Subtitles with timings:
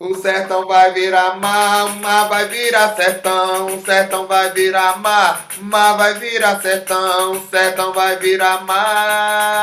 [0.00, 6.14] O sertão vai virar mar, mar vai virar sertão, sertão vai virar mar, mar vai
[6.14, 9.58] virar sertão, sertão vai virar mar,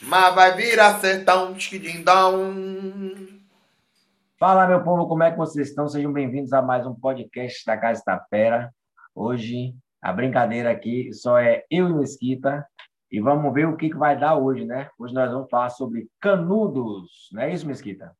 [0.00, 2.54] mar vai virar sertão, tchiquidindão.
[4.38, 5.86] Fala, meu povo, como é que vocês estão?
[5.86, 8.72] Sejam bem-vindos a mais um podcast da Casa da Pera.
[9.14, 12.66] Hoje, a brincadeira aqui só é eu e Mesquita,
[13.12, 14.88] e vamos ver o que, que vai dar hoje, né?
[14.98, 18.10] Hoje nós vamos falar sobre canudos, não é isso, Mesquita?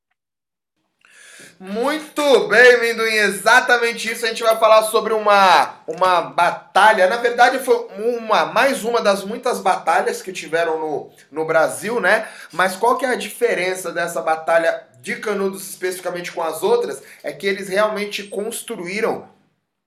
[1.59, 4.27] Muito bem, Minduim, exatamente isso.
[4.27, 7.07] A gente vai falar sobre uma, uma batalha.
[7.07, 12.29] Na verdade, foi uma mais uma das muitas batalhas que tiveram no, no Brasil, né?
[12.53, 17.03] Mas qual que é a diferença dessa batalha de Canudos especificamente com as outras?
[17.23, 19.27] É que eles realmente construíram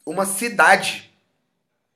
[0.06, 1.10] uma cidade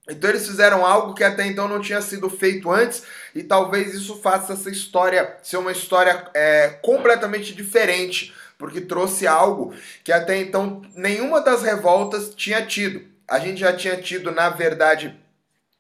[0.10, 3.04] então eles fizeram algo que até então não tinha sido feito antes
[3.34, 9.74] e talvez isso faça essa história ser uma história é, completamente diferente, porque trouxe algo
[10.06, 13.02] que até então nenhuma das revoltas tinha tido.
[13.28, 15.14] A gente já tinha tido, na verdade,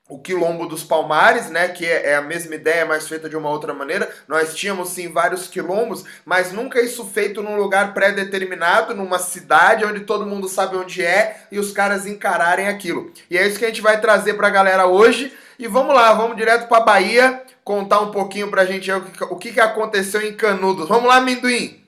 [0.09, 3.50] o quilombo dos Palmares, né, que é, é a mesma ideia, mas feita de uma
[3.50, 4.14] outra maneira.
[4.28, 10.02] Nós tínhamos sim vários quilombos, mas nunca isso feito num lugar pré-determinado, numa cidade onde
[10.02, 13.14] todo mundo sabe onde é e os caras encararem aquilo.
[13.30, 15.31] E é isso que a gente vai trazer para a galera hoje.
[15.58, 19.54] E vamos lá, vamos direto para Bahia contar um pouquinho para a gente o que,
[19.54, 20.89] que aconteceu em Canudos.
[20.89, 21.83] Vamos lá, Minduim.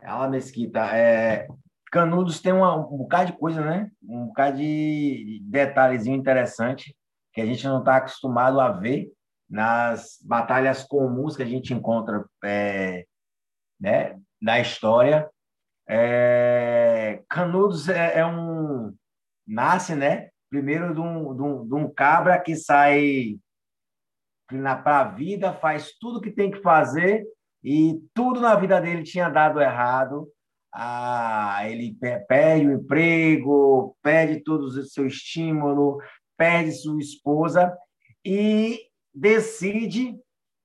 [0.00, 1.48] Ela Mesquita, é,
[1.90, 3.90] Canudos tem uma, um bocado de coisa, né?
[4.02, 6.94] Um bocado de detalhezinho interessante
[7.32, 9.10] que a gente não está acostumado a ver
[9.48, 13.06] nas batalhas comuns que a gente encontra é,
[13.80, 15.28] né, na história.
[15.88, 18.94] É, Canudos é, é, um
[19.46, 20.28] nasce, né?
[20.50, 23.38] Primeiro de um, de um, de um cabra que sai
[24.46, 27.26] para a vida, faz tudo que tem que fazer
[27.62, 30.28] e tudo na vida dele tinha dado errado
[30.72, 31.96] ah, ele
[32.28, 35.98] perde o emprego, perde todo o seu estímulo,
[36.36, 37.76] perde sua esposa
[38.24, 38.80] e
[39.12, 40.16] decide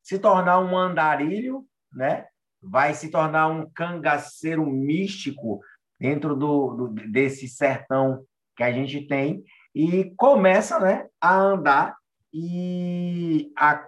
[0.04, 2.28] se tornar um andarilho, né?
[2.62, 5.60] vai se tornar um cangaceiro místico
[6.00, 9.44] dentro do, do, desse sertão que a gente tem
[9.76, 11.96] e começa né, a andar
[12.32, 13.86] e a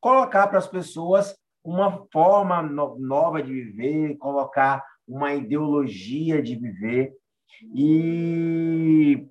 [0.00, 7.12] colocar para as pessoas uma forma no, nova de viver, colocar uma ideologia de viver.
[7.74, 9.26] E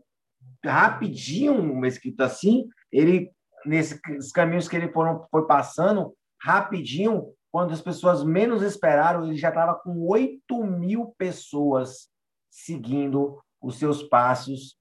[0.64, 3.31] rapidinho, uma escrita assim, ele
[3.66, 9.50] nesses caminhos que ele foram, foi passando, rapidinho, quando as pessoas menos esperaram, ele já
[9.50, 12.09] estava com 8 mil pessoas
[12.50, 14.75] seguindo os seus passos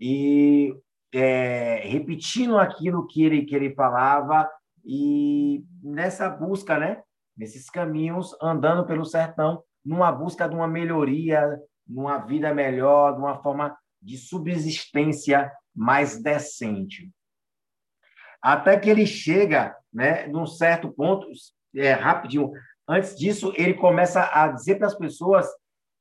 [0.00, 0.74] e
[1.12, 4.48] é, repetindo aquilo que ele, que ele falava
[4.84, 7.02] e nessa busca, né?
[7.36, 13.42] Nesses caminhos, andando pelo sertão, numa busca de uma melhoria, numa vida melhor, de uma
[13.42, 17.10] forma de subsistência mais decente.
[18.40, 21.26] Até que ele chega, né, num certo ponto,
[21.74, 22.50] é, rapidinho,
[22.88, 25.46] antes disso, ele começa a dizer para as pessoas,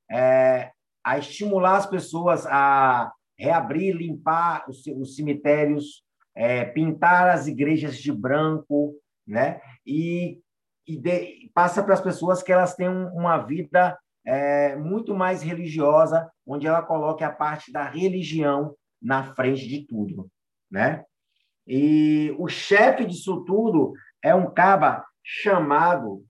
[0.09, 0.71] é,
[1.03, 6.03] a estimular as pessoas a reabrir, limpar os, os cemitérios,
[6.35, 8.95] é, pintar as igrejas de branco,
[9.27, 9.61] né?
[9.85, 10.41] E
[10.87, 16.29] e de, passa para as pessoas que elas têm uma vida é, muito mais religiosa,
[16.45, 20.29] onde ela coloque a parte da religião na frente de tudo,
[20.69, 21.05] né?
[21.65, 26.25] E o chefe disso tudo é um caba chamado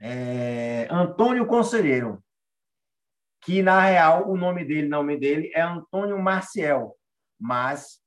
[0.00, 2.22] é, Antônio Conselheiro,
[3.42, 6.96] que na real o nome dele, nome dele é Antônio Marcial,
[7.38, 8.00] mas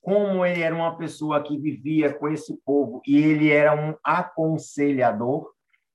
[0.00, 5.52] como ele era uma pessoa que vivia com esse povo e ele era um aconselhador,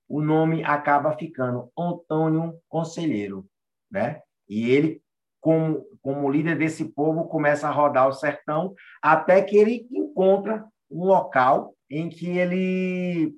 [0.07, 3.45] o nome acaba ficando Antônio Conselheiro,
[3.89, 4.21] né?
[4.47, 5.01] E ele,
[5.41, 11.05] como, como líder desse povo, começa a rodar o sertão até que ele encontra um
[11.05, 13.33] local em que ele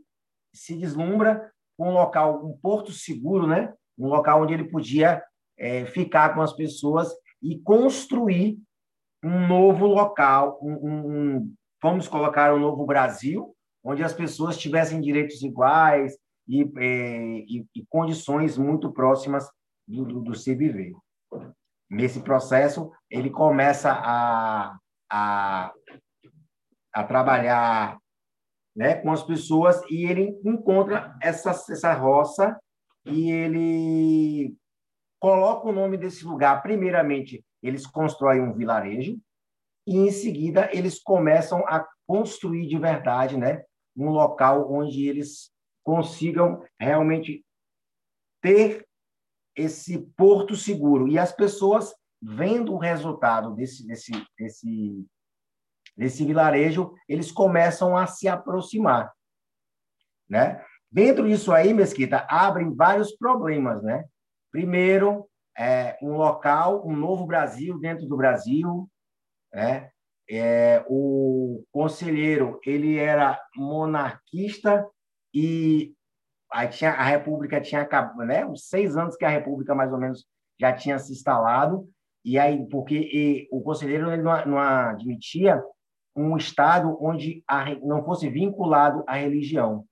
[0.54, 3.74] se deslumbra um local, um porto seguro, né?
[3.98, 5.22] Um local onde ele podia
[5.58, 8.58] é, ficar com as pessoas e construir
[9.26, 15.42] um novo local, um, um, vamos colocar um novo Brasil, onde as pessoas tivessem direitos
[15.42, 16.16] iguais
[16.48, 19.50] e, é, e, e condições muito próximas
[19.88, 20.94] do, do, do, se viver.
[21.90, 24.78] Nesse processo, ele começa a,
[25.12, 25.74] a,
[26.94, 27.98] a trabalhar
[28.76, 32.60] né, com as pessoas e ele encontra essa, essa roça
[33.06, 34.56] e ele
[35.20, 39.20] coloca o nome desse lugar, primeiramente, eles constroem um vilarejo
[39.88, 43.64] e, em seguida, eles começam a construir de verdade né,
[43.96, 45.52] um local onde eles
[45.84, 47.46] consigam realmente
[48.42, 48.86] ter
[49.56, 51.08] esse porto seguro.
[51.08, 55.08] E as pessoas, vendo o resultado desse, desse, desse,
[55.96, 59.14] desse vilarejo, eles começam a se aproximar.
[60.28, 60.64] Né?
[60.92, 63.82] Dentro disso aí, Mesquita, abrem vários problemas.
[63.84, 64.04] Né?
[64.52, 68.90] Primeiro, é, um local, um novo Brasil dentro do Brasil.
[69.54, 69.90] Né?
[70.30, 74.86] É, o conselheiro ele era monarquista
[75.34, 75.94] e
[76.52, 78.46] a, tinha, a República tinha acabado, né?
[78.46, 80.26] Uns seis anos que a República mais ou menos
[80.60, 81.88] já tinha se instalado
[82.24, 85.62] e aí porque e, o conselheiro ele não, não, admitia
[86.16, 89.86] um estado onde a, não fosse vinculado à religião.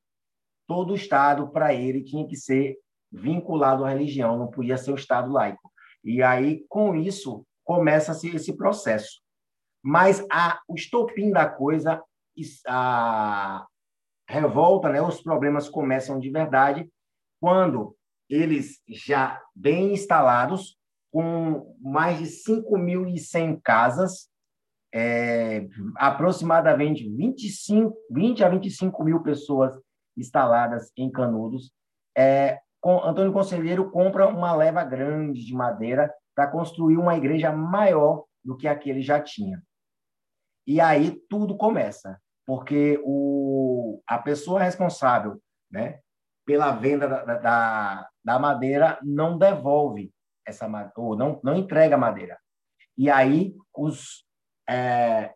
[0.68, 2.78] Todo estado para ele tinha que ser
[3.14, 5.72] vinculado à religião, não podia ser um estado laico.
[6.04, 9.22] E aí com isso começa-se esse processo.
[9.82, 12.02] Mas a, o estopim da coisa,
[12.68, 13.66] a
[14.28, 16.90] revolta, né, os problemas começam de verdade
[17.40, 17.96] quando
[18.30, 20.78] eles já bem instalados,
[21.12, 24.30] com mais de 5.100 casas,
[24.94, 25.68] é,
[25.98, 29.76] aproximadamente 25, 20 a 25 mil pessoas
[30.18, 31.72] instaladas em Canudos.
[32.18, 38.58] É, Antônio Conselheiro compra uma leva grande de madeira para construir uma igreja maior do
[38.58, 39.64] que a que ele já tinha.
[40.68, 45.42] E aí tudo começa, porque o, a pessoa responsável
[45.72, 46.00] né,
[46.46, 50.14] pela venda da, da, da madeira não devolve
[50.46, 52.38] essa ou não, não entrega a madeira.
[52.98, 54.26] E aí os,
[54.70, 55.34] é,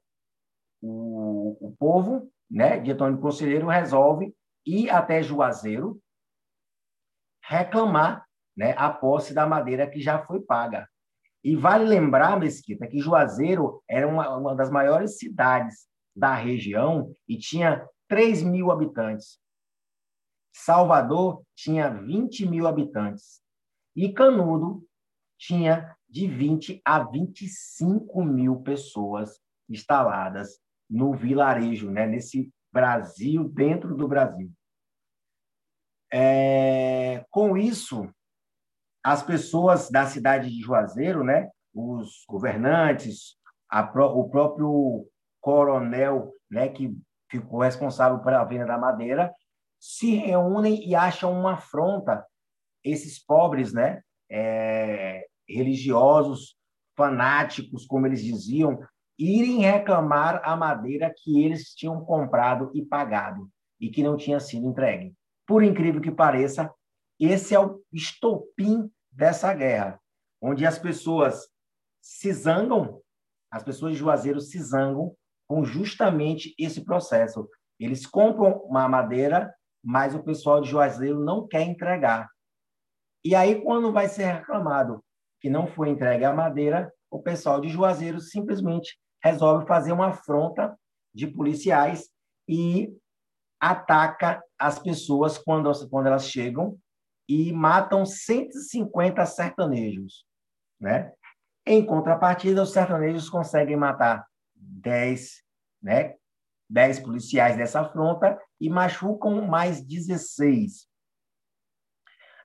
[0.81, 4.35] o, o povo né, de Antônio Conselheiro resolve
[4.65, 5.99] ir até Juazeiro
[7.47, 10.87] reclamar né, a posse da madeira que já foi paga.
[11.43, 17.37] E vale lembrar, Mesquita, que Juazeiro era uma, uma das maiores cidades da região e
[17.37, 19.39] tinha 3 mil habitantes.
[20.53, 23.41] Salvador tinha 20 mil habitantes.
[23.95, 24.85] E Canudo
[25.37, 29.39] tinha de 20 a 25 mil pessoas
[29.69, 30.59] instaladas
[30.89, 32.05] no vilarejo, né?
[32.05, 34.51] nesse Brasil, dentro do Brasil.
[36.11, 38.09] É, com isso,
[39.03, 43.35] as pessoas da cidade de Juazeiro, né, os governantes,
[43.71, 45.07] o próprio
[45.41, 46.97] coronel, né, que
[47.29, 49.33] ficou responsável pela venda da madeira,
[49.79, 52.25] se reúnem e acham uma afronta
[52.83, 56.55] esses pobres, né, é, religiosos,
[56.95, 58.79] fanáticos, como eles diziam,
[59.17, 63.49] irem reclamar a madeira que eles tinham comprado e pagado
[63.79, 65.13] e que não tinha sido entregue.
[65.47, 66.71] Por incrível que pareça,
[67.19, 69.99] esse é o estopim dessa guerra,
[70.41, 71.47] onde as pessoas
[72.01, 73.01] se zangam,
[73.49, 75.15] as pessoas de Juazeiro se zangam
[75.47, 77.49] com justamente esse processo.
[77.79, 79.53] Eles compram uma madeira,
[79.83, 82.29] mas o pessoal de Juazeiro não quer entregar.
[83.23, 85.03] E aí, quando vai ser reclamado
[85.39, 90.77] que não foi entregue a madeira, o pessoal de Juazeiro simplesmente resolve fazer uma afronta
[91.13, 92.09] de policiais
[92.47, 92.93] e
[93.59, 96.77] ataca as pessoas quando, quando elas chegam
[97.27, 100.25] e matam 150 sertanejos,
[100.79, 101.11] né?
[101.65, 104.25] Em contrapartida, os sertanejos conseguem matar
[104.55, 105.43] 10,
[105.81, 106.15] né?
[106.69, 110.87] 10 policiais dessa afronta e machucam mais 16.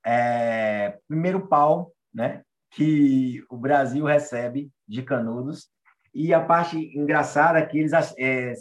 [0.04, 2.42] É, primeiro pau, né?
[2.70, 5.70] Que o Brasil recebe de Canudos.
[6.14, 8.54] E a parte engraçada é que eles é,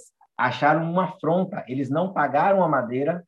[0.47, 1.63] acharam uma afronta.
[1.67, 3.25] Eles não pagaram a madeira.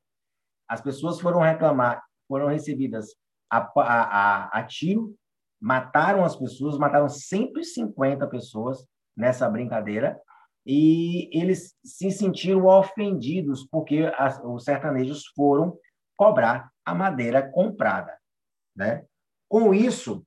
[0.67, 3.15] As pessoas foram reclamar foram recebidas
[3.51, 5.15] a, a, a, tiro,
[5.62, 8.84] mataram as pessoas, mataram 150 pessoas
[9.15, 10.20] nessa brincadeira,
[10.65, 15.77] e eles se sentiram ofendidos porque as, os sertanejos foram
[16.17, 18.17] cobrar a madeira comprada.
[18.75, 19.05] Né?
[19.48, 20.25] Com isso,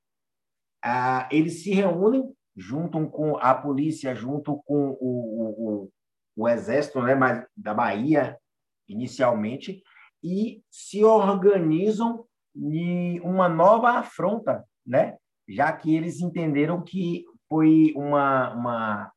[0.85, 5.91] ah, eles se reúnem junto com a polícia, junto com o, o,
[6.37, 7.17] o exército né,
[7.57, 8.39] da Bahia,
[8.87, 9.83] inicialmente,
[10.23, 12.25] e se organizam
[12.55, 15.17] em uma nova afronta, né?
[15.49, 19.13] já que eles entenderam que foi uma, uma,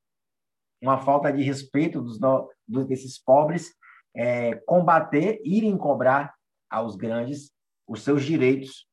[0.81, 2.19] uma falta de respeito dos,
[2.67, 3.73] dos desses pobres
[4.15, 6.33] é, combater, irem cobrar
[6.69, 7.51] aos grandes
[7.88, 8.88] os seus direitos.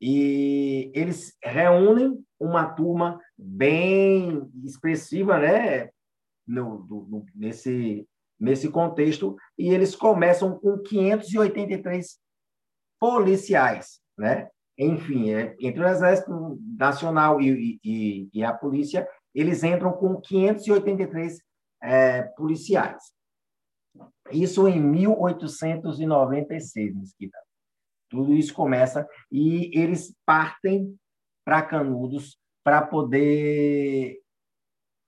[0.00, 5.90] E eles reúnem uma turma bem expressiva, né?
[6.50, 8.06] No, no, nesse,
[8.38, 12.18] nesse contexto, e eles começam com 583
[12.98, 14.50] policiais, né?
[14.76, 21.40] Enfim, é, entre o Exército Nacional e, e, e, a polícia, eles entram com 583
[21.82, 23.12] é, policiais.
[24.32, 27.38] Isso em 1896, Mesquita.
[28.08, 30.96] Tudo isso começa e eles partem
[31.44, 34.18] para Canudos para poder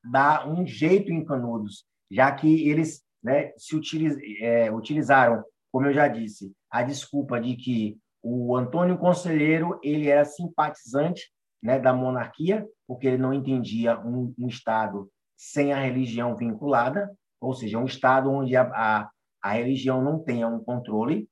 [0.05, 5.93] dar um jeito em Canudos, já que eles né, se utiliz, é, utilizaram, como eu
[5.93, 11.33] já disse, a desculpa de que o Antônio Conselheiro ele era simpatizante
[11.63, 17.55] né, da monarquia, porque ele não entendia um, um Estado sem a religião vinculada, ou
[17.55, 19.11] seja, um Estado onde a, a,
[19.43, 21.29] a religião não tenha um controle.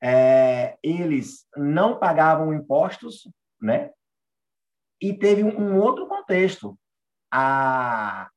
[0.00, 3.28] É, eles não pagavam impostos,
[3.60, 3.90] né?
[5.00, 6.78] E teve um, um outro contexto.
[7.38, 8.30] A,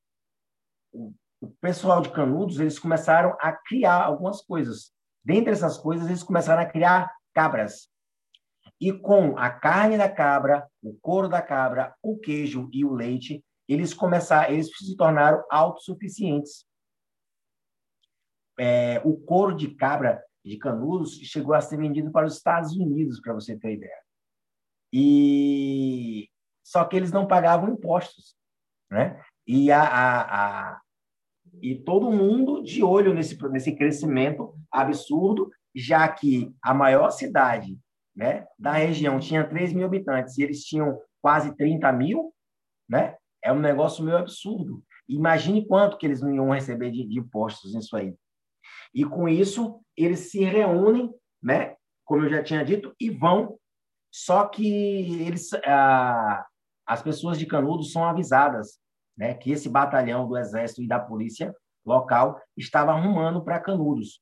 [0.91, 1.13] o,
[1.61, 4.91] pessoal de Canudos eles começaram a criar algumas coisas.
[5.23, 7.89] Dentre essas coisas, eles começaram a criar cabras.
[8.81, 13.41] E com a carne da cabra, o couro da cabra, o queijo e o leite,
[13.69, 16.65] eles começaram, eles se tornaram autossuficientes.
[18.59, 23.21] É, o couro de cabra de Canudos chegou a ser vendido para os Estados Unidos,
[23.21, 24.03] para você ter ideia.
[24.91, 26.29] E
[26.65, 28.37] só que eles não pagavam impostos,
[28.89, 29.21] né?
[29.47, 30.21] E a, a,
[30.71, 30.81] a
[31.61, 37.77] e todo mundo de olho nesse nesse crescimento absurdo, já que a maior cidade,
[38.15, 42.33] né, da região tinha 3 mil habitantes e eles tinham quase 30 mil,
[42.87, 43.15] né?
[43.43, 44.83] É um negócio meio absurdo.
[45.07, 48.13] Imagine quanto que eles não iam receber de, de impostos nisso aí.
[48.93, 51.75] E com isso, eles se reúnem, né?
[52.05, 53.57] Como eu já tinha dito, e vão.
[54.11, 54.67] Só que
[55.21, 56.45] eles, ah,
[56.89, 58.79] as pessoas de Canudos são avisadas,
[59.15, 59.35] né?
[59.35, 61.53] Que esse batalhão do Exército e da Polícia
[61.85, 64.19] local estava arrumando para Canudos.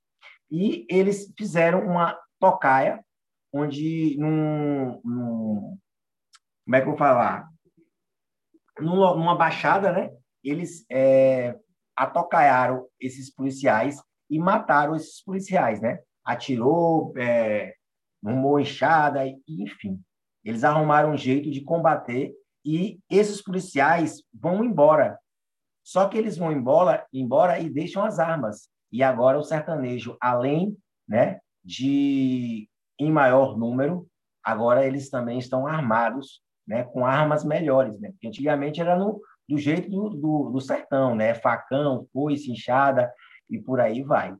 [0.51, 3.01] E eles fizeram uma tocaia,
[3.53, 5.77] onde num, num
[6.65, 7.47] como é que eu vou falar?
[8.79, 10.11] numa baixada, né?
[10.43, 11.57] Eles é,
[11.95, 15.99] atocaiaram esses policiais e mataram esses policiais, né?
[16.23, 17.73] Atirou, é,
[18.23, 19.99] arrumou enxada, enfim.
[20.43, 22.35] Eles arrumaram um jeito de combater
[22.67, 25.17] e esses policiais vão embora.
[25.81, 28.69] Só que eles vão embora, embora e deixam as armas.
[28.91, 32.69] E agora o sertanejo, além né, de
[32.99, 34.05] em maior número,
[34.43, 38.11] agora eles também estão armados né, com armas melhores, né?
[38.11, 41.33] Porque antigamente era no, do jeito do, do, do sertão, né?
[41.35, 43.09] Facão, foice, inchada
[43.49, 44.35] e por aí vai.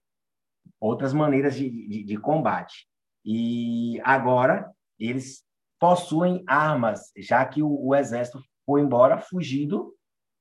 [0.82, 2.90] Outras maneiras de, de, de combate.
[3.24, 4.70] E agora
[5.00, 5.47] eles
[5.80, 9.94] possuem armas, já que o, o exército foi embora fugido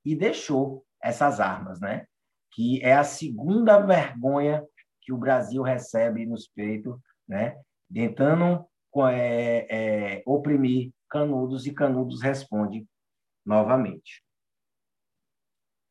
[0.05, 2.07] e deixou essas armas, né?
[2.53, 4.65] Que é a segunda vergonha
[5.03, 7.57] que o Brasil recebe nos peitos, né?
[7.93, 8.67] Tentando
[9.11, 12.87] é, é, oprimir Canudos e Canudos responde
[13.45, 14.25] novamente.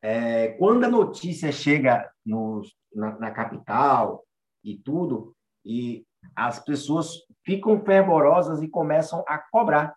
[0.01, 2.61] É, quando a notícia chega no,
[2.93, 4.23] na, na, capital
[4.63, 7.13] e tudo, e as pessoas
[7.45, 9.95] ficam fervorosas e começam a cobrar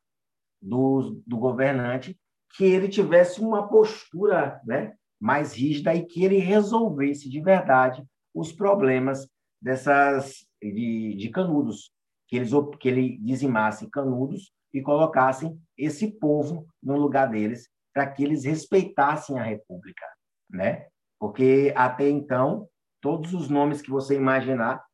[0.60, 2.18] do, do governante
[2.56, 8.04] que ele tivesse uma postura né, mais rígida e que ele resolvesse de verdade
[8.34, 9.28] os problemas
[9.60, 11.92] dessas de, de canudos,
[12.26, 18.22] que, eles, que ele dizimasse canudos e colocassem esse povo no lugar deles para que
[18.22, 20.06] eles respeitassem a República,
[20.50, 20.86] né?
[21.18, 22.68] Porque até então
[23.00, 24.84] todos os nomes que você imaginar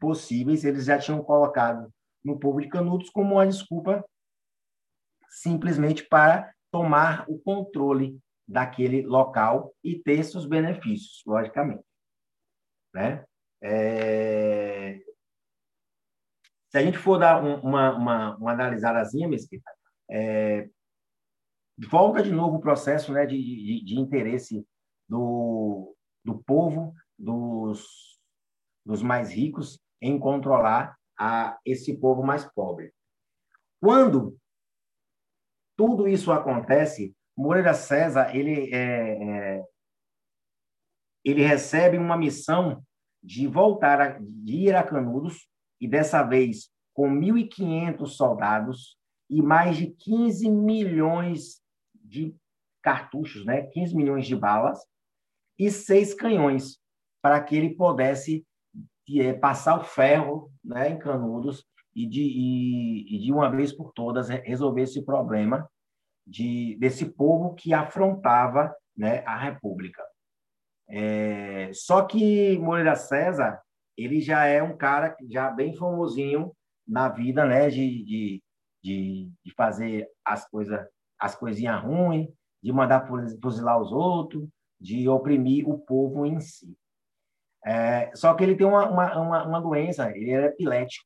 [0.00, 1.92] possíveis eles já tinham colocado
[2.24, 4.04] no povo de Canudos como uma desculpa
[5.28, 8.18] simplesmente para tomar o controle
[8.48, 11.84] daquele local e ter seus benefícios, logicamente,
[12.94, 13.24] né?
[13.62, 15.00] É...
[16.70, 19.70] Se a gente for dar uma, uma, uma analisadazinha, Mesquita,
[20.10, 20.68] é,
[21.88, 24.66] volta de novo o processo né, de, de, de interesse
[25.08, 28.05] do, do povo, dos,
[28.86, 32.92] dos mais ricos, em controlar a esse povo mais pobre.
[33.80, 34.38] Quando
[35.76, 39.64] tudo isso acontece, Moreira César ele, é, é,
[41.24, 42.82] ele recebe uma missão
[43.22, 45.48] de voltar a, de ir a Canudos
[45.80, 48.96] e dessa vez com 1.500 soldados
[49.28, 51.60] e mais de 15 milhões
[51.94, 52.34] de
[52.80, 53.62] cartuchos, né?
[53.62, 54.78] 15 milhões de balas
[55.58, 56.78] e seis canhões
[57.20, 58.46] para que ele pudesse
[59.20, 63.92] é, passar o ferro né, em Canudos e de, e, e de uma vez por
[63.92, 65.68] todas resolver esse problema
[66.26, 70.02] de, desse povo que afrontava né, a República.
[70.88, 73.60] É, só que Moreira César
[73.96, 76.52] ele já é um cara já bem famosinho
[76.86, 77.68] na vida, né?
[77.68, 78.42] De, de,
[78.82, 80.86] de, de fazer as coisas,
[81.18, 82.28] as coisinhas ruins,
[82.62, 83.08] de mandar
[83.42, 84.46] fuzilar os outros,
[84.78, 86.76] de oprimir o povo em si.
[87.66, 91.04] É, só que ele tem uma, uma, uma, uma, doença, ele era epilético.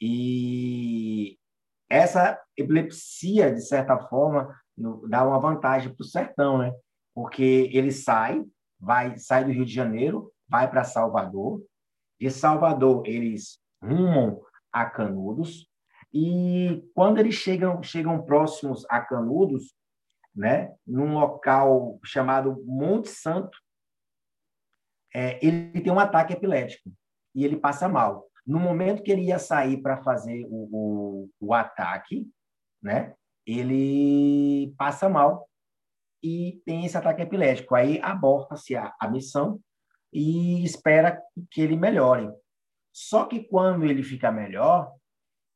[0.00, 1.38] E
[1.88, 4.52] essa epilepsia, de certa forma,
[5.08, 6.72] dá uma vantagem para o sertão, né?
[7.14, 8.44] Porque ele sai,
[8.80, 11.62] vai sai do Rio de Janeiro, vai para Salvador.
[12.20, 15.70] De Salvador, eles rumam a Canudos.
[16.12, 19.72] E quando eles chegam, chegam próximos a Canudos,
[20.34, 23.56] né, num local chamado Monte Santo,
[25.14, 26.90] é, ele tem um ataque epilético
[27.34, 28.26] e ele passa mal.
[28.46, 32.28] No momento que ele ia sair para fazer o, o, o, ataque,
[32.82, 33.14] né,
[33.46, 35.48] ele passa mal
[36.22, 37.74] e tem esse ataque epilético.
[37.74, 39.60] Aí aborta-se a, a missão
[40.12, 41.20] e espera
[41.50, 42.30] que ele melhore.
[42.92, 44.92] Só que quando ele fica melhor,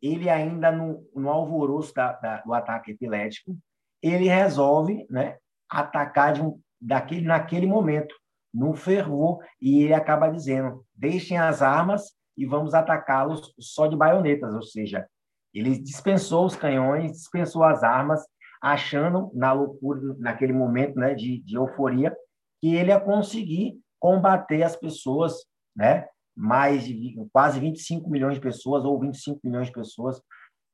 [0.02, 3.56] ele ainda no, no alvoroço da, da, do ataque epilético,
[4.02, 5.38] ele resolve né,
[5.68, 8.14] atacar de um, daquele, naquele momento
[8.52, 14.54] no fervor, e ele acaba dizendo: deixem as armas e vamos atacá-los só de baionetas,
[14.54, 15.06] ou seja,
[15.52, 18.24] ele dispensou os canhões, dispensou as armas,
[18.62, 22.14] achando na loucura, naquele momento né, de, de euforia,
[22.60, 25.44] que ele ia conseguir combater as pessoas,
[25.76, 30.22] né, mais de quase 25 milhões de pessoas ou 25 milhões de pessoas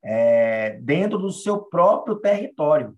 [0.03, 2.95] é, dentro do seu próprio território.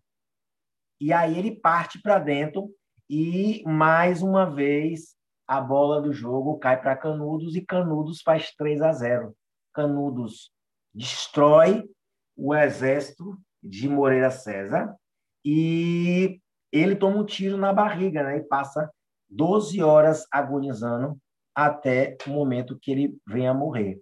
[1.00, 2.70] E aí ele parte para dentro
[3.10, 5.16] e, mais uma vez,
[5.48, 9.36] a bola do jogo cai para Canudos e Canudos faz 3 a 0.
[9.74, 10.52] Canudos
[10.94, 11.90] destrói
[12.36, 14.96] o exército de Moreira César
[15.44, 16.40] e
[16.72, 18.92] ele toma um tiro na barriga né, e passa
[19.30, 21.18] 12 horas agonizando
[21.56, 24.00] até o momento que ele venha morrer.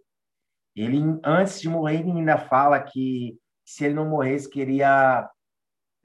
[0.76, 5.30] Ele, antes de morrer, ainda fala que se ele não morresse, queria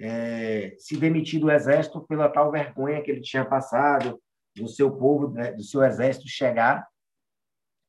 [0.02, 4.20] é, se demitir do exército pela tal vergonha que ele tinha passado,
[4.54, 6.86] do seu povo, né, do seu exército chegar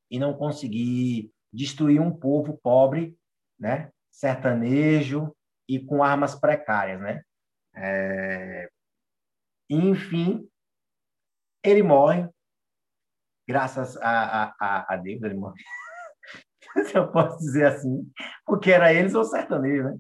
[0.10, 3.18] e não conseguir destruir um povo pobre,
[3.60, 5.36] né, sertanejo
[5.68, 7.24] e com armas precárias, né?
[7.76, 8.70] É...
[9.70, 10.48] Enfim,
[11.64, 12.30] ele morre,
[13.48, 15.62] graças a, a, a Deus, ele morre.
[16.86, 18.12] Se eu posso dizer assim,
[18.46, 19.98] porque era eles ou sertanejo, né?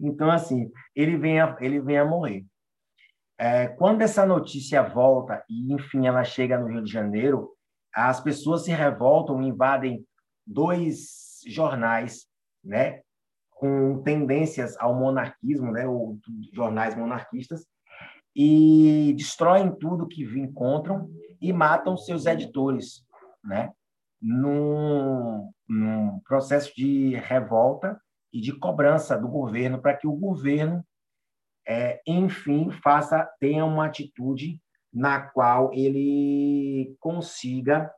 [0.00, 2.44] Então, assim, ele vem a, ele vem a morrer.
[3.38, 7.50] É, quando essa notícia volta e, enfim, ela chega no Rio de Janeiro,
[7.94, 10.06] as pessoas se revoltam, invadem
[10.46, 12.26] dois jornais,
[12.62, 13.00] né,
[13.50, 16.18] com tendências ao monarquismo, né, ou
[16.52, 17.66] jornais monarquistas,
[18.34, 21.08] e destroem tudo que encontram
[21.40, 23.02] e matam seus editores,
[23.42, 23.72] né,
[24.20, 27.98] num, num processo de revolta
[28.32, 30.84] e de cobrança do governo para que o governo,
[31.66, 34.60] é, enfim, faça tenha uma atitude
[34.92, 37.92] na qual ele consiga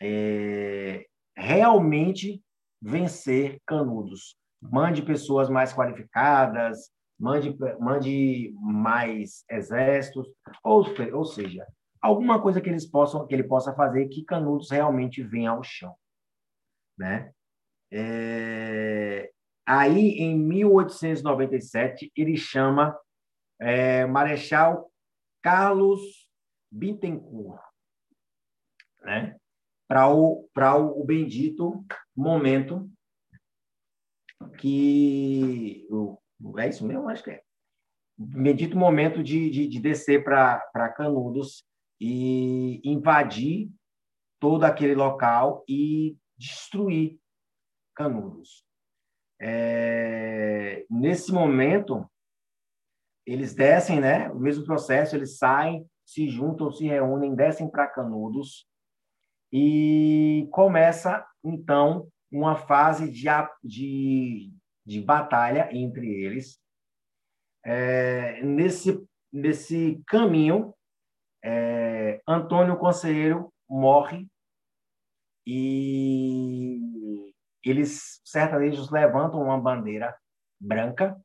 [0.00, 2.42] é, realmente
[2.80, 4.36] vencer Canudos.
[4.60, 10.26] Mande pessoas mais qualificadas, mande, mande mais exércitos,
[10.64, 11.66] ou, ou seja,
[12.00, 15.94] alguma coisa que eles possam que ele possa fazer que Canudos realmente venha ao chão,
[16.98, 17.32] né?
[17.92, 19.30] É,
[19.72, 22.98] Aí, em 1897, ele chama
[23.60, 24.90] é, Marechal
[25.40, 26.28] Carlos
[26.72, 27.62] Bittencourt
[29.02, 29.36] né?
[29.88, 31.84] para o, o, o bendito
[32.16, 32.90] momento
[34.58, 35.86] que.
[36.58, 37.08] É isso mesmo?
[37.08, 37.42] Acho que é.
[38.18, 41.64] Bendito momento de, de, de descer para Canudos
[42.00, 43.70] e invadir
[44.40, 47.20] todo aquele local e destruir
[48.00, 48.64] Canudos.
[49.38, 52.10] É, nesse momento,
[53.26, 54.30] eles descem, né?
[54.30, 58.66] O mesmo processo, eles saem, se juntam, se reúnem, descem para Canudos
[59.52, 63.26] e começa então uma fase de,
[63.62, 64.50] de,
[64.86, 66.58] de batalha entre eles.
[67.62, 70.72] É, nesse, nesse caminho,
[71.44, 74.26] é, Antônio Conselheiro morre
[75.46, 77.29] e
[77.64, 80.16] eles sertanejos levantam uma bandeira
[80.60, 81.16] branca,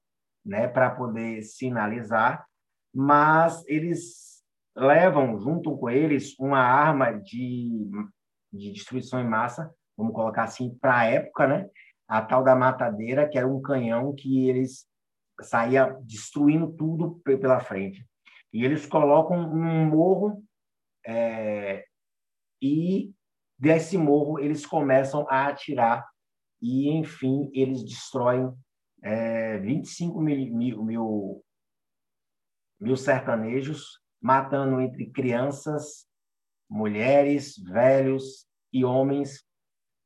[0.46, 2.46] né, para poder sinalizar,
[2.94, 4.44] mas eles
[4.76, 7.90] levam junto com eles uma arma de,
[8.54, 11.70] de destruição em massa, vamos colocar assim, para a época, né,
[12.08, 14.86] a tal da matadeira, que era um canhão que eles
[15.42, 18.06] saía destruindo tudo pela frente.
[18.54, 20.44] E eles colocam um morro
[21.06, 21.86] é,
[22.62, 23.12] e
[23.58, 26.06] desse morro eles começam a atirar
[26.62, 28.52] e, enfim, eles destroem
[29.04, 31.46] é, 25 mil, mil, mil,
[32.80, 36.08] mil sertanejos, matando entre crianças,
[36.70, 39.46] mulheres, velhos e homens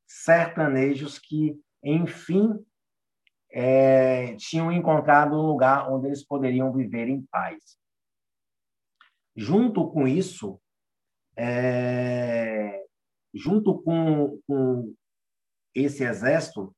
[0.05, 2.53] sertanejos que enfim,
[3.51, 7.77] é, tinham encontrado um lugar onde eles poderiam viver em paz.
[9.35, 10.59] Junto com isso,
[11.37, 12.85] é,
[13.33, 14.93] junto com, com
[15.83, 16.75] esse exército,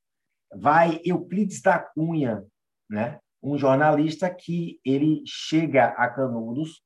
[0.54, 2.46] vai Euclides da Cunha,
[2.90, 3.20] né?
[3.42, 6.84] um jornalista que ele chega a Canudos,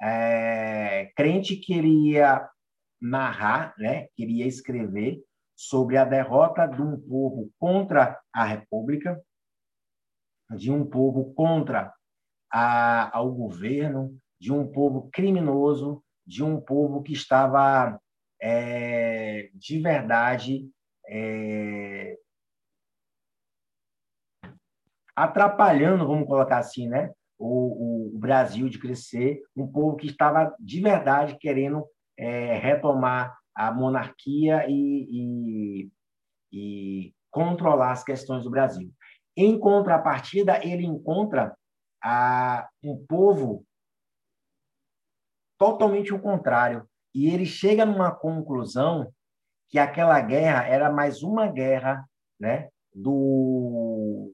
[0.00, 2.48] é, crente que ele ia
[3.00, 4.08] narrar, né?
[4.14, 5.22] que ele ia escrever
[5.54, 9.22] sobre a derrota de um povo contra a República,
[10.56, 11.92] de um povo contra
[12.50, 18.00] a, ao governo, de um povo criminoso, de um povo que estava
[18.40, 20.68] é, de verdade
[21.14, 22.16] é,
[25.14, 27.12] atrapalhando, vamos colocar assim, né?
[27.38, 31.84] O, o, Brasil de crescer, um povo que estava de verdade querendo
[32.16, 35.90] é, retomar a monarquia e, e,
[36.52, 38.90] e, controlar as questões do Brasil.
[39.36, 41.54] Em contrapartida, ele encontra
[42.02, 43.66] a, um povo
[45.58, 46.88] totalmente o contrário.
[47.14, 49.12] E ele chega numa conclusão
[49.72, 52.06] que aquela guerra era mais uma guerra
[52.38, 54.30] né, do,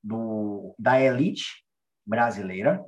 [0.00, 1.64] do, da elite
[2.06, 2.80] brasileira,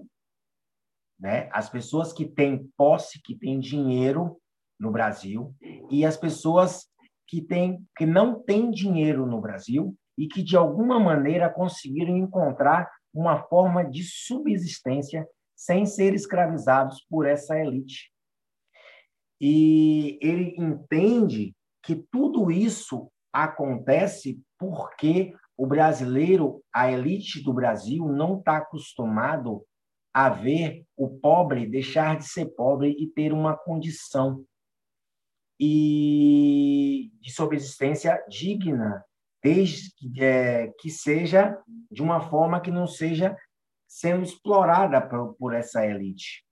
[1.19, 1.49] né?
[1.53, 4.41] as pessoas que têm posse, que têm dinheiro
[4.79, 5.53] no Brasil,
[5.91, 6.87] e as pessoas
[7.27, 12.89] que, têm, que não têm dinheiro no Brasil e que, de alguma maneira, conseguiram encontrar
[13.13, 18.13] uma forma de subsistência sem ser escravizados por essa elite.
[19.41, 21.53] E ele entende
[21.85, 29.65] que tudo isso acontece porque o brasileiro, a elite do Brasil, não está acostumado
[30.13, 34.45] a ver o pobre deixar de ser pobre e ter uma condição
[35.59, 39.05] e de subsistência digna,
[39.43, 43.37] desde é, que seja de uma forma que não seja
[43.87, 46.45] sendo explorada por, por essa elite.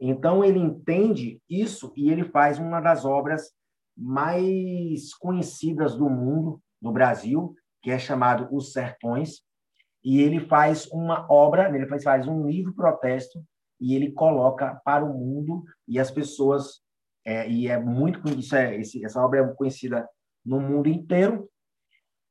[0.00, 3.52] Então, ele entende isso e ele faz uma das obras
[3.96, 9.42] mais conhecidas do mundo, do Brasil, que é chamado Os Sertões,
[10.04, 13.42] e ele faz uma obra, ele faz, faz um livro protesto
[13.80, 16.80] e ele coloca para o mundo e as pessoas
[17.24, 20.08] é, e é muito isso é, esse, essa obra é conhecida
[20.44, 21.48] no mundo inteiro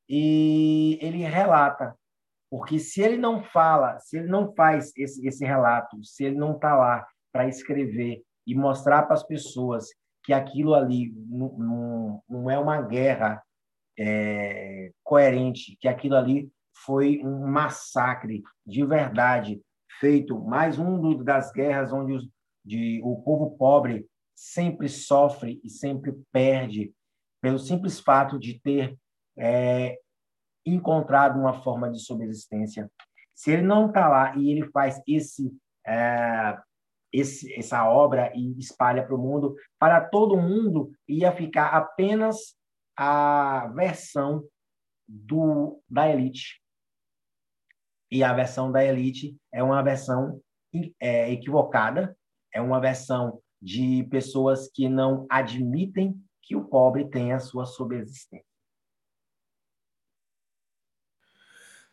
[0.08, 1.96] e ele relata
[2.50, 6.52] porque se ele não fala, se ele não faz esse, esse relato, se ele não
[6.52, 9.86] está lá para escrever e mostrar para as pessoas
[10.22, 13.42] que aquilo ali não, não, é uma guerra
[13.98, 16.50] é, coerente, que aquilo ali
[16.84, 19.60] foi um massacre de verdade
[19.98, 22.28] feito, mais um das guerras onde os,
[22.64, 26.92] de, o povo pobre sempre sofre e sempre perde
[27.40, 28.96] pelo simples fato de ter
[29.36, 29.98] é,
[30.64, 32.90] encontrado uma forma de subsistência.
[33.34, 35.52] Se ele não está lá e ele faz esse,
[35.86, 36.58] é,
[37.12, 42.56] esse, essa obra e espalha para o mundo, para todo mundo ia ficar apenas
[42.96, 44.44] a versão
[45.06, 46.62] do, da elite.
[48.10, 50.40] E a versão da elite é uma versão
[51.00, 52.16] é, equivocada,
[52.52, 58.44] é uma versão de pessoas que não admitem que o pobre tenha a sua subsistência.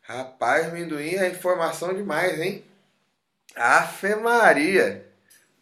[0.01, 2.65] Rapaz, amendoim é informação demais, hein?
[3.55, 5.08] Afe Maria!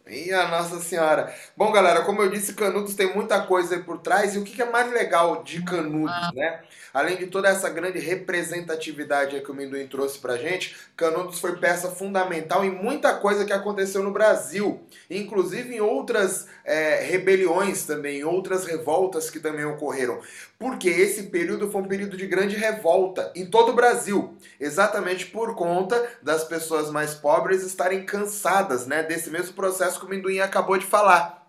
[0.08, 1.34] Minha Nossa Senhora.
[1.54, 4.34] Bom, galera, como eu disse, Canudos tem muita coisa aí por trás.
[4.34, 6.60] E o que é mais legal de Canudos, né?
[6.94, 11.90] Além de toda essa grande representatividade que o Minduim trouxe pra gente, Canudos foi peça
[11.90, 14.80] fundamental em muita coisa que aconteceu no Brasil.
[15.10, 20.20] Inclusive em outras é, rebeliões também, outras revoltas que também ocorreram.
[20.58, 24.36] Porque esse período foi um período de grande revolta em todo o Brasil.
[24.58, 30.08] Exatamente por conta das pessoas mais pobres estarem cansadas né, desse mesmo processo que o
[30.08, 31.46] Minduim acabou de falar.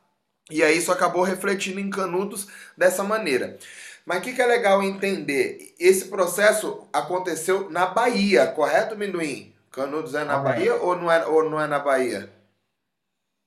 [0.52, 3.58] E aí isso acabou refletindo em Canudos dessa maneira.
[4.06, 5.76] Mas o que, que é legal entender?
[5.80, 9.54] Esse processo aconteceu na Bahia, correto, Minduim?
[9.72, 12.32] Canudos é na Bahia ou não é, ou não é na Bahia?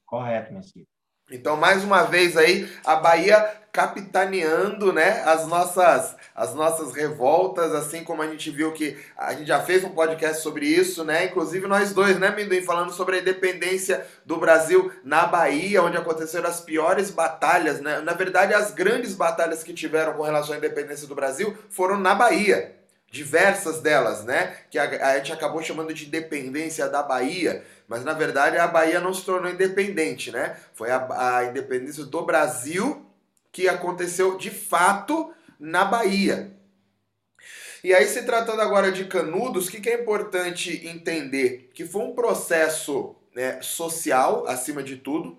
[0.07, 0.87] Correto, Mesquita.
[1.31, 8.05] Então, mais uma vez aí, a Bahia capitaneando, né, as nossas as nossas revoltas, assim
[8.05, 11.27] como a gente viu que a gente já fez um podcast sobre isso, né?
[11.27, 16.49] Inclusive nós dois, né, Minduim, falando sobre a independência do Brasil na Bahia, onde aconteceram
[16.49, 18.01] as piores batalhas, né?
[18.01, 22.15] Na verdade, as grandes batalhas que tiveram com relação à independência do Brasil foram na
[22.15, 22.77] Bahia.
[23.11, 24.57] Diversas delas, né?
[24.71, 29.01] Que a, a gente acabou chamando de independência da Bahia, mas na verdade a Bahia
[29.01, 30.57] não se tornou independente, né?
[30.73, 33.07] Foi a, a independência do Brasil
[33.53, 36.57] que aconteceu de fato na Bahia.
[37.85, 41.71] E aí, se tratando agora de Canudos, o que, que é importante entender?
[41.75, 45.37] Que foi um processo né, social, acima de tudo.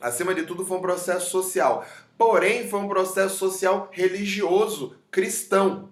[0.00, 1.84] Acima de tudo, foi um processo social.
[2.16, 5.90] Porém, foi um processo social religioso, cristão.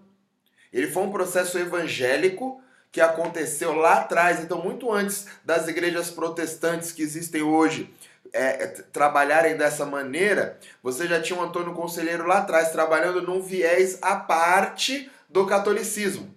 [0.72, 2.60] Ele foi um processo evangélico
[2.92, 7.92] que aconteceu lá atrás, então, muito antes das igrejas protestantes que existem hoje
[8.32, 13.40] é, é, trabalharem dessa maneira, você já tinha um Antônio Conselheiro lá atrás trabalhando num
[13.40, 16.34] viés à parte do catolicismo.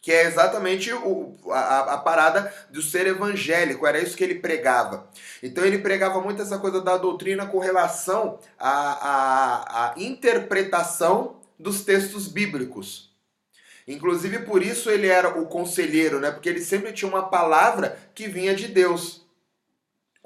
[0.00, 5.08] Que é exatamente o, a, a parada do ser evangélico, era isso que ele pregava.
[5.42, 11.84] Então ele pregava muito essa coisa da doutrina com relação à, à, à interpretação dos
[11.84, 13.08] textos bíblicos.
[13.88, 16.30] Inclusive por isso ele era o conselheiro, né?
[16.30, 19.26] Porque ele sempre tinha uma palavra que vinha de Deus.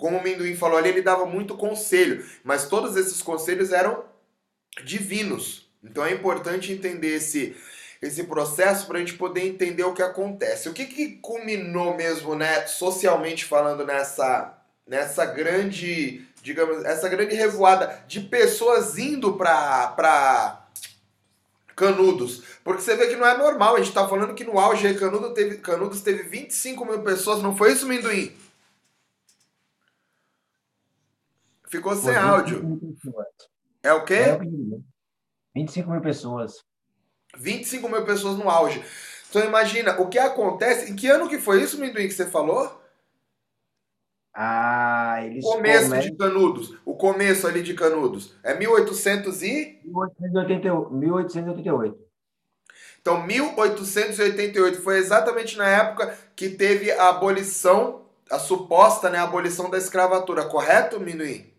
[0.03, 4.03] Como o Minduim falou ali, ele dava muito conselho, mas todos esses conselhos eram
[4.83, 5.71] divinos.
[5.81, 7.55] Então é importante entender esse,
[8.03, 10.69] esse processo para a gente poder entender o que acontece.
[10.69, 18.03] O que, que culminou mesmo, né, socialmente falando, nessa, nessa grande, digamos, essa grande revoada
[18.09, 20.67] de pessoas indo para
[21.77, 22.43] Canudos.
[22.65, 25.33] Porque você vê que não é normal, a gente está falando que no auge Canudo
[25.33, 28.42] teve, Canudos teve 25 mil pessoas, não foi isso, Minduim?
[31.73, 32.79] Ficou sem áudio.
[33.83, 34.17] É o quê?
[35.55, 36.63] 25 mil pessoas.
[37.39, 38.85] 25 mil pessoas no auge.
[39.31, 40.93] Então imagina, o que acontece.
[40.93, 42.79] Em que ano que foi isso, Minduim, que você falou?
[44.35, 46.77] Ah, eles Começo de Canudos.
[46.85, 48.37] O começo ali de Canudos.
[48.43, 49.81] É 1800 e...
[50.91, 51.99] 1888.
[53.01, 59.79] Então, 1888 foi exatamente na época que teve a abolição, a suposta né, abolição da
[59.79, 61.52] escravatura, correto, Minuim?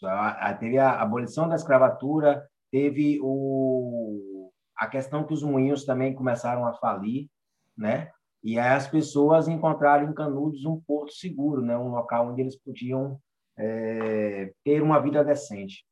[0.00, 5.84] Isso, a, a, teve a abolição da escravatura, teve o, a questão que os moinhos
[5.84, 7.28] também começaram a falir,
[7.76, 8.10] né?
[8.42, 11.76] E aí as pessoas encontraram em Canudos um porto seguro, né?
[11.76, 13.20] Um local onde eles podiam
[13.58, 15.84] é, ter uma vida decente.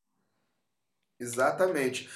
[1.20, 2.08] Exatamente.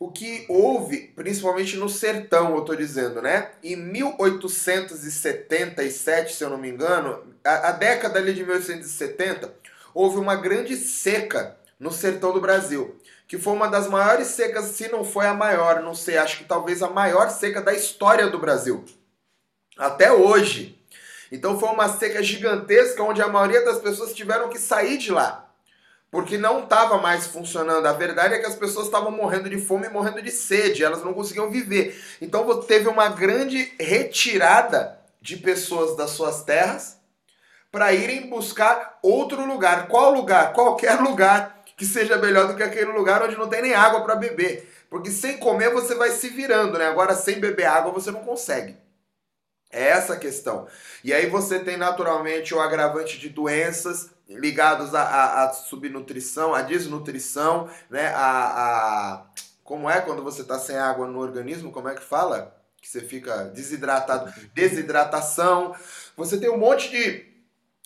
[0.00, 3.52] O que houve, principalmente no sertão, eu estou dizendo, né?
[3.62, 9.67] Em 1877, se eu não me engano, a, a década ali de 1870,
[9.98, 14.88] houve uma grande seca no sertão do Brasil, que foi uma das maiores secas, se
[14.88, 18.38] não foi a maior, não sei, acho que talvez a maior seca da história do
[18.38, 18.84] Brasil.
[19.76, 20.80] Até hoje.
[21.32, 25.52] Então foi uma seca gigantesca onde a maioria das pessoas tiveram que sair de lá.
[26.12, 27.84] Porque não estava mais funcionando.
[27.84, 31.02] A verdade é que as pessoas estavam morrendo de fome e morrendo de sede, elas
[31.02, 32.00] não conseguiam viver.
[32.22, 36.97] Então teve uma grande retirada de pessoas das suas terras
[37.70, 39.88] para irem buscar outro lugar.
[39.88, 40.52] Qual lugar?
[40.52, 44.16] Qualquer lugar que seja melhor do que aquele lugar onde não tem nem água para
[44.16, 44.68] beber.
[44.90, 46.86] Porque sem comer você vai se virando, né?
[46.86, 48.76] Agora sem beber água você não consegue.
[49.70, 50.66] É essa a questão.
[51.04, 58.08] E aí você tem naturalmente o agravante de doenças ligados à, subnutrição, à desnutrição, né?
[58.08, 59.26] A, a,
[59.62, 61.70] como é quando você está sem água no organismo?
[61.70, 62.56] Como é que fala?
[62.80, 64.32] Que você fica desidratado.
[64.54, 65.74] Desidratação.
[66.16, 67.27] Você tem um monte de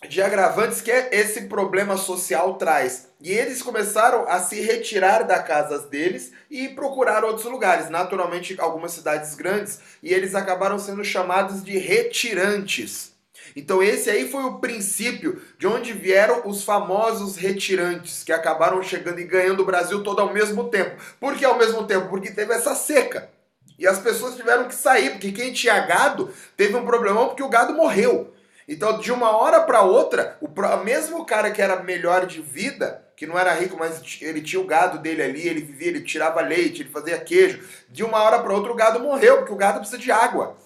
[0.08, 3.08] de agravantes que esse problema social traz.
[3.20, 8.92] E eles começaram a se retirar da casa deles e procurar outros lugares, naturalmente algumas
[8.92, 13.12] cidades grandes, e eles acabaram sendo chamados de retirantes.
[13.54, 19.20] Então esse aí foi o princípio de onde vieram os famosos retirantes, que acabaram chegando
[19.20, 21.00] e ganhando o Brasil todo ao mesmo tempo.
[21.20, 22.08] Por que ao mesmo tempo?
[22.08, 23.30] Porque teve essa seca.
[23.78, 27.48] E as pessoas tiveram que sair, porque quem tinha gado teve um problemão porque o
[27.48, 28.32] gado morreu.
[28.72, 30.48] Então, de uma hora para outra, o
[30.82, 34.66] mesmo cara que era melhor de vida, que não era rico, mas ele tinha o
[34.66, 37.62] gado dele ali, ele vivia, ele tirava leite, ele fazia queijo.
[37.90, 40.56] De uma hora para outra, o gado morreu, porque o gado precisa de água.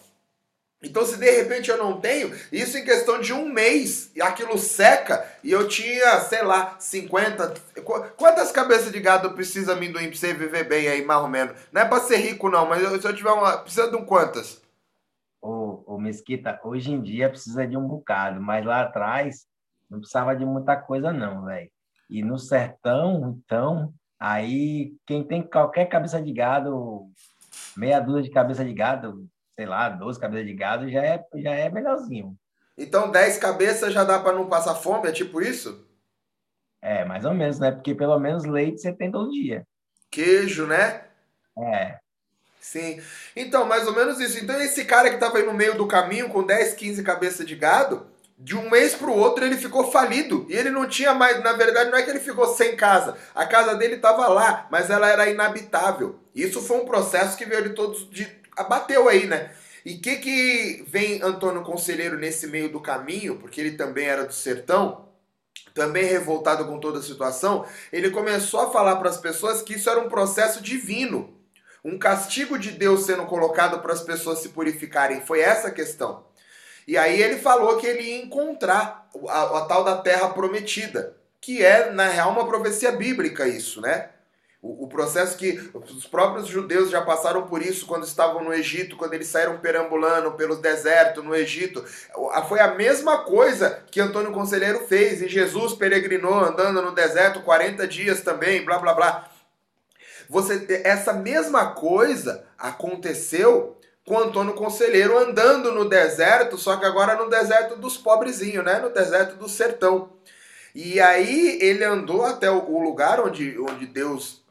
[0.80, 4.56] Então, se de repente eu não tenho, isso em questão de um mês, e aquilo
[4.56, 7.54] seca, e eu tinha, sei lá, 50.
[8.16, 11.56] Quantas cabeças de gado precisa amendoim pra você viver bem aí, mais ou menos?
[11.72, 13.58] Não é pra ser rico, não, mas se eu tiver uma.
[13.58, 14.64] Precisa de um quantas?
[15.40, 19.46] Ô, Mesquita, hoje em dia precisa de um bocado, mas lá atrás
[19.88, 21.70] não precisava de muita coisa, não, velho.
[22.08, 27.10] E no sertão, então, aí quem tem qualquer cabeça de gado,
[27.76, 31.50] meia dúzia de cabeça de gado, sei lá, 12 cabeças de gado, já é, já
[31.52, 32.36] é melhorzinho.
[32.76, 35.86] Então 10 cabeças já dá para não passar fome, é tipo isso?
[36.82, 37.72] É, mais ou menos, né?
[37.72, 39.66] Porque pelo menos leite você tem todo dia.
[40.10, 41.04] Queijo, né?
[41.58, 41.98] É.
[42.70, 43.00] Sim.
[43.36, 44.42] Então, mais ou menos isso.
[44.42, 47.54] Então, esse cara que estava aí no meio do caminho com 10, 15 cabeças de
[47.54, 48.04] gado,
[48.36, 51.54] de um mês para o outro ele ficou falido e ele não tinha mais, na
[51.54, 55.08] verdade não é que ele ficou sem casa, a casa dele estava lá, mas ela
[55.08, 56.18] era inabitável.
[56.34, 59.52] Isso foi um processo que veio de todos, de, abateu aí, né?
[59.84, 64.26] E o que que vem Antônio Conselheiro nesse meio do caminho, porque ele também era
[64.26, 65.08] do sertão,
[65.72, 69.88] também revoltado com toda a situação, ele começou a falar para as pessoas que isso
[69.88, 71.35] era um processo divino,
[71.86, 75.20] um castigo de Deus sendo colocado para as pessoas se purificarem.
[75.20, 76.24] Foi essa a questão.
[76.86, 81.64] E aí ele falou que ele ia encontrar a, a tal da terra prometida, que
[81.64, 84.10] é, na real, uma profecia bíblica isso, né?
[84.60, 89.14] O, processo que os próprios judeus já passaram por isso quando estavam no Egito, quando
[89.14, 91.84] eles saíram perambulando pelo deserto no Egito.
[92.48, 95.22] Foi a mesma coisa que Antônio Conselheiro fez.
[95.22, 99.35] E Jesus peregrinou andando no deserto 40 dias também, blá blá blá.
[100.28, 107.28] Você, essa mesma coisa aconteceu com Antônio Conselheiro andando no deserto, só que agora no
[107.28, 108.78] deserto dos pobrezinhos, né?
[108.78, 110.12] No deserto do sertão.
[110.74, 114.42] E aí ele andou até o lugar onde, onde Deus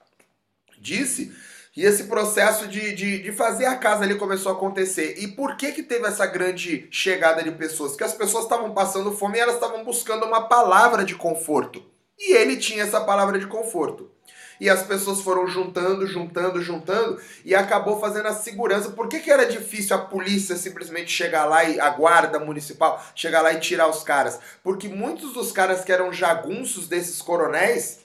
[0.77, 1.33] disse,
[1.75, 5.15] e esse processo de, de, de, fazer a casa ali começou a acontecer.
[5.17, 7.91] E por que que teve essa grande chegada de pessoas?
[7.91, 11.83] Porque as pessoas estavam passando fome e elas estavam buscando uma palavra de conforto.
[12.17, 14.14] E ele tinha essa palavra de conforto
[14.59, 18.89] e as pessoas foram juntando, juntando, juntando e acabou fazendo a segurança.
[18.91, 23.41] Por que, que era difícil a polícia simplesmente chegar lá e a guarda municipal chegar
[23.41, 24.39] lá e tirar os caras?
[24.63, 27.99] Porque muitos dos caras que eram jagunços desses coronéis,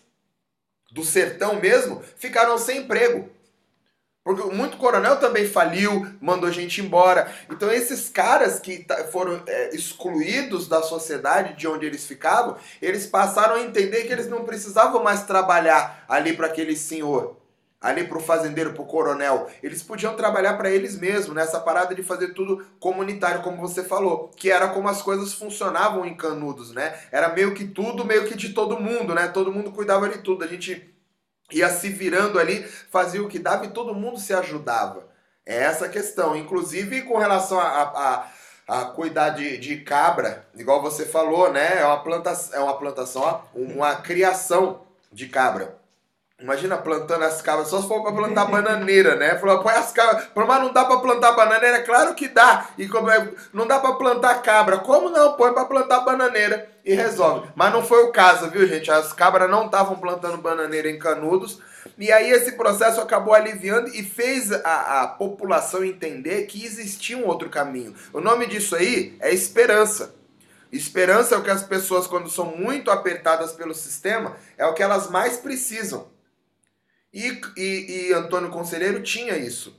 [0.90, 3.30] do sertão mesmo, ficaram sem emprego.
[4.22, 7.32] Porque muito coronel também faliu, mandou gente embora.
[7.50, 13.54] Então esses caras que foram é, excluídos da sociedade de onde eles ficavam, eles passaram
[13.54, 17.38] a entender que eles não precisavam mais trabalhar ali para aquele senhor,
[17.80, 19.48] ali para o fazendeiro, para o coronel.
[19.62, 24.30] Eles podiam trabalhar para eles mesmos, nessa parada de fazer tudo comunitário, como você falou,
[24.36, 26.94] que era como as coisas funcionavam em Canudos, né?
[27.10, 29.28] Era meio que tudo, meio que de todo mundo, né?
[29.28, 30.44] Todo mundo cuidava de tudo.
[30.44, 30.90] A gente
[31.50, 35.08] ia se virando ali, fazia o que dava e todo mundo se ajudava.
[35.44, 36.36] É essa a questão.
[36.36, 38.26] Inclusive com relação a, a,
[38.68, 41.80] a, cuidar de, de cabra, igual você falou, né?
[41.80, 44.82] É uma, planta, é uma plantação, uma criação
[45.12, 45.80] de cabra.
[46.40, 49.36] Imagina plantando as cabras, só se for para plantar bananeira, né?
[49.38, 50.28] Falou, põe as cabras.
[50.34, 51.82] Mas não dá para plantar bananeira?
[51.82, 52.68] Claro que dá.
[52.78, 54.78] E como é, não dá para plantar cabra.
[54.78, 55.34] Como não?
[55.34, 57.48] Põe para plantar bananeira e resolve.
[57.54, 58.90] Mas não foi o caso, viu, gente?
[58.90, 61.60] As cabras não estavam plantando bananeira em canudos.
[61.98, 67.26] E aí esse processo acabou aliviando e fez a, a população entender que existia um
[67.26, 67.94] outro caminho.
[68.12, 70.14] O nome disso aí é esperança.
[70.72, 74.82] Esperança é o que as pessoas, quando são muito apertadas pelo sistema, é o que
[74.82, 76.08] elas mais precisam.
[77.12, 79.76] E, e, e Antônio Conselheiro tinha isso.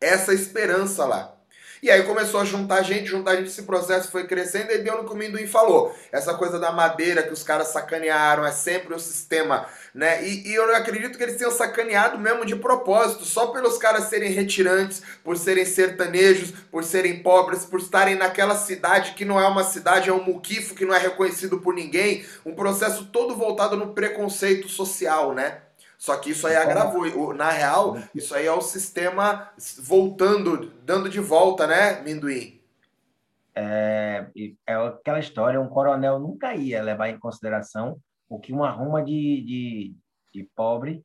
[0.00, 1.35] Essa esperança lá.
[1.82, 5.08] E aí começou a juntar gente, juntar gente, esse processo foi crescendo e deu no
[5.08, 5.94] que o falou.
[6.10, 10.26] Essa coisa da madeira que os caras sacanearam, é sempre o sistema, né?
[10.26, 14.32] E, e, eu acredito que eles tenham sacaneado mesmo de propósito, só pelos caras serem
[14.32, 19.64] retirantes, por serem sertanejos, por serem pobres, por estarem naquela cidade que não é uma
[19.64, 23.92] cidade, é um muquifo que não é reconhecido por ninguém, um processo todo voltado no
[23.92, 25.65] preconceito social, né?
[25.98, 27.34] Só que isso aí agravou.
[27.34, 32.60] Na real, isso aí é o sistema voltando, dando de volta, né, Minduim?
[33.54, 34.26] É,
[34.66, 39.12] é aquela história, um coronel nunca ia levar em consideração o que uma ruma de,
[39.42, 39.96] de,
[40.34, 41.02] de pobre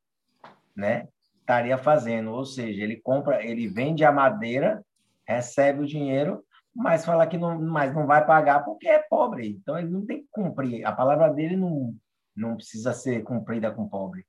[0.75, 1.07] né,
[1.39, 2.31] estaria fazendo.
[2.31, 4.83] Ou seja, ele compra, ele vende a madeira,
[5.25, 6.43] recebe o dinheiro,
[6.75, 9.49] mas fala que não, mas não vai pagar porque é pobre.
[9.49, 10.85] Então ele não tem que cumprir.
[10.85, 11.95] A palavra dele não,
[12.35, 14.25] não precisa ser cumprida com pobre.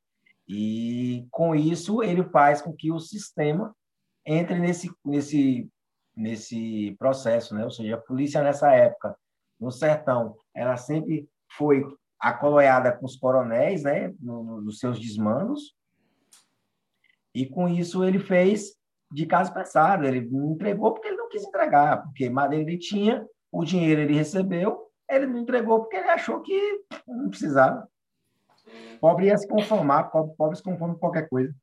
[0.54, 3.74] E com isso ele faz com que o sistema
[4.26, 5.68] entre nesse nesse
[6.14, 7.64] nesse processo, né?
[7.64, 9.16] Ou seja, a polícia nessa época
[9.58, 11.82] no sertão, ela sempre foi
[12.20, 15.74] acoloiada com os coronéis, né, nos seus desmandos.
[17.34, 18.76] E com isso ele fez
[19.10, 23.26] de caso pensado, ele não entregou porque ele não quis entregar, porque madeira ele tinha,
[23.50, 27.88] o dinheiro ele recebeu, ele não entregou porque ele achou que não precisava.
[29.01, 31.55] Pobre ia se conformar, pobre, pobre se conforma com qualquer coisa.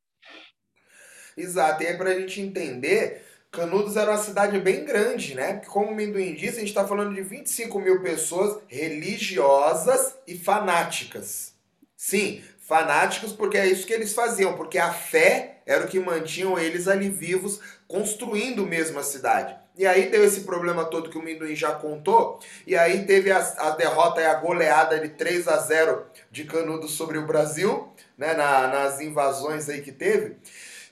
[1.37, 5.53] Exato, e aí para a gente entender, Canudos era uma cidade bem grande, né?
[5.53, 10.37] Porque como o Minduim disse, a gente está falando de 25 mil pessoas religiosas e
[10.37, 11.53] fanáticas.
[11.97, 16.59] Sim, fanáticos porque é isso que eles faziam, porque a fé era o que mantinham
[16.59, 19.57] eles ali vivos, construindo mesmo a cidade.
[19.79, 22.37] E aí deu esse problema todo que o Minduim já contou.
[22.67, 26.91] E aí teve a, a derrota e a goleada de 3 a 0 de Canudos
[26.91, 30.35] sobre o Brasil, né, na, nas invasões aí que teve.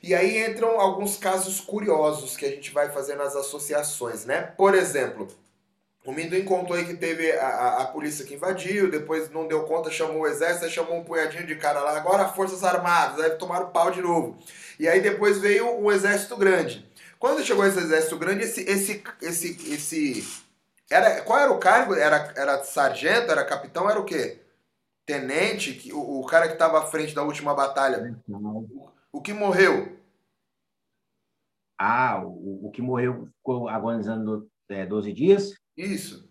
[0.02, 4.54] E aí entram alguns casos curiosos que a gente vai fazendo as associações, né?
[4.56, 5.28] Por exemplo,
[6.06, 9.64] O Minduim contou aí que teve a, a, a, polícia que invadiu, depois não deu
[9.64, 13.70] conta, chamou o exército, chamou um punhadinho de cara lá, agora Forças Armadas, aí tomaram
[13.70, 14.38] pau de novo.
[14.80, 16.87] E aí depois veio um exército grande.
[17.20, 20.48] Quando chegou esse exército grande, esse, esse, esse, esse
[20.90, 21.94] era, qual era o cargo?
[21.96, 23.32] Era, era sargento?
[23.32, 23.90] Era capitão?
[23.90, 24.42] Era o quê?
[25.06, 25.92] Tenente?
[25.94, 28.22] O, o cara que estava à frente da última batalha.
[28.28, 29.98] O, o que morreu?
[31.78, 35.54] Ah, o, o que morreu ficou agonizando é, 12 dias?
[35.76, 36.28] Isso.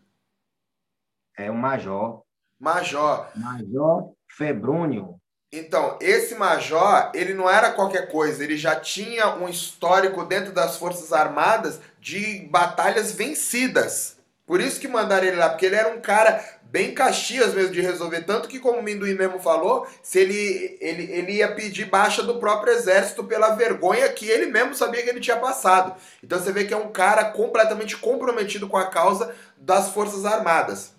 [1.36, 2.24] É o Major.
[2.58, 3.30] Major.
[3.36, 5.20] Major Febrônio.
[5.52, 10.76] Então, esse major, ele não era qualquer coisa, ele já tinha um histórico dentro das
[10.76, 14.16] Forças Armadas de batalhas vencidas.
[14.44, 17.80] Por isso que mandaram ele lá, porque ele era um cara bem caxias mesmo de
[17.80, 18.22] resolver.
[18.22, 22.38] Tanto que, como o Minduim mesmo falou, se ele, ele, ele ia pedir baixa do
[22.38, 25.94] próprio exército pela vergonha que ele mesmo sabia que ele tinha passado.
[26.22, 30.95] Então você vê que é um cara completamente comprometido com a causa das Forças Armadas.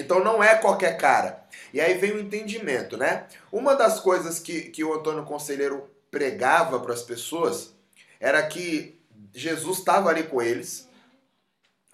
[0.00, 1.44] Então não é qualquer cara.
[1.72, 3.26] E aí vem o entendimento, né?
[3.50, 7.74] Uma das coisas que, que o Antônio Conselheiro pregava para as pessoas
[8.20, 8.98] era que
[9.34, 10.88] Jesus estava ali com eles,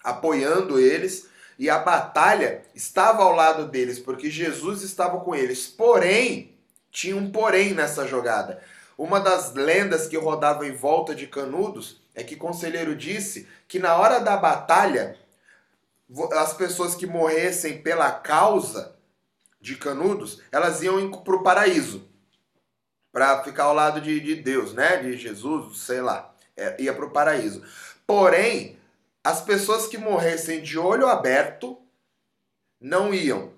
[0.03, 1.27] apoiando eles,
[1.59, 5.67] e a batalha estava ao lado deles, porque Jesus estava com eles.
[5.67, 6.57] Porém,
[6.91, 8.61] tinha um porém nessa jogada.
[8.97, 13.95] Uma das lendas que rodava em volta de Canudos é que conselheiro disse que na
[13.95, 15.17] hora da batalha,
[16.33, 18.95] as pessoas que morressem pela causa
[19.59, 22.07] de Canudos, elas iam para o paraíso,
[23.11, 24.97] para ficar ao lado de, de Deus, né?
[24.97, 27.63] De Jesus, sei lá, é, ia para o paraíso.
[28.05, 28.77] Porém,
[29.23, 31.77] as pessoas que morressem de olho aberto
[32.79, 33.53] não iam.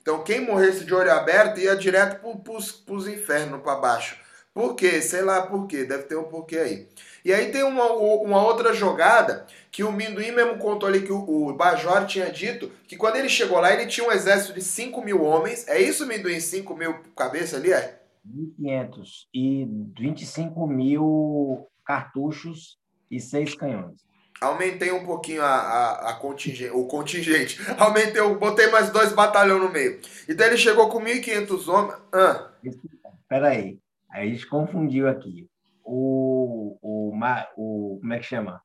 [0.00, 4.18] Então, quem morresse de olho aberto ia direto para os infernos, para baixo.
[4.52, 5.00] Por quê?
[5.00, 6.88] Sei lá por quê, deve ter um porquê aí.
[7.24, 11.48] E aí tem uma, uma outra jogada que o Minduim mesmo contou ali que o,
[11.48, 15.02] o Bajor tinha dito que quando ele chegou lá ele tinha um exército de 5
[15.02, 15.66] mil homens.
[15.66, 16.38] É isso, Minduim?
[16.38, 18.02] 5 mil cabeças ali, é?
[18.28, 19.66] 1.500 e
[19.98, 22.78] 25 mil cartuchos
[23.10, 24.00] e seis canhões.
[24.40, 27.58] Aumentei um pouquinho a, a, a contingente, o contingente.
[27.78, 30.00] Aumentei, botei mais dois batalhões no meio.
[30.28, 31.98] Então ele chegou com 1.500 homens.
[32.12, 32.50] Ah.
[32.62, 33.78] Espera aí.
[34.10, 35.48] Aí a gente confundiu aqui.
[35.84, 37.12] O, o,
[37.56, 38.60] o, como é que chama?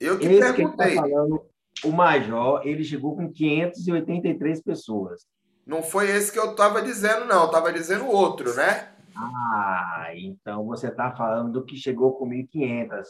[0.00, 0.90] Eu que Esse perguntei.
[0.90, 1.44] Que tá falando,
[1.84, 5.26] o major, ele chegou com 583 pessoas.
[5.66, 7.42] Não foi esse que eu estava dizendo, não.
[7.42, 8.88] Eu estava dizendo outro, né?
[9.14, 13.04] Ah, então você está falando do que chegou com 1.500.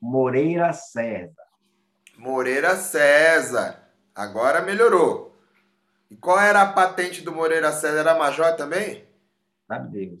[0.00, 1.42] Moreira César.
[2.16, 3.82] Moreira César.
[4.14, 5.36] Agora melhorou.
[6.10, 7.98] E qual era a patente do Moreira César?
[7.98, 9.04] Era major também?
[9.66, 10.20] Sabe Deus.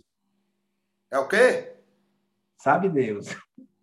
[1.10, 1.76] É o quê?
[2.58, 3.28] Sabe Deus.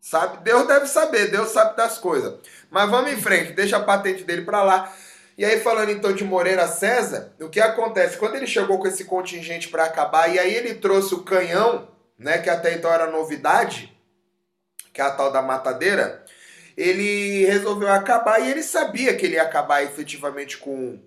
[0.03, 2.37] Sabe, Deus deve saber, Deus sabe das coisas.
[2.69, 4.93] Mas vamos em frente, deixa a patente dele para lá.
[5.37, 8.17] E aí, falando então de Moreira César, o que acontece?
[8.17, 11.87] Quando ele chegou com esse contingente para acabar, e aí ele trouxe o canhão,
[12.19, 13.97] né, que até então era novidade,
[14.91, 16.25] que é a tal da matadeira,
[16.75, 20.99] ele resolveu acabar e ele sabia que ele ia acabar efetivamente com,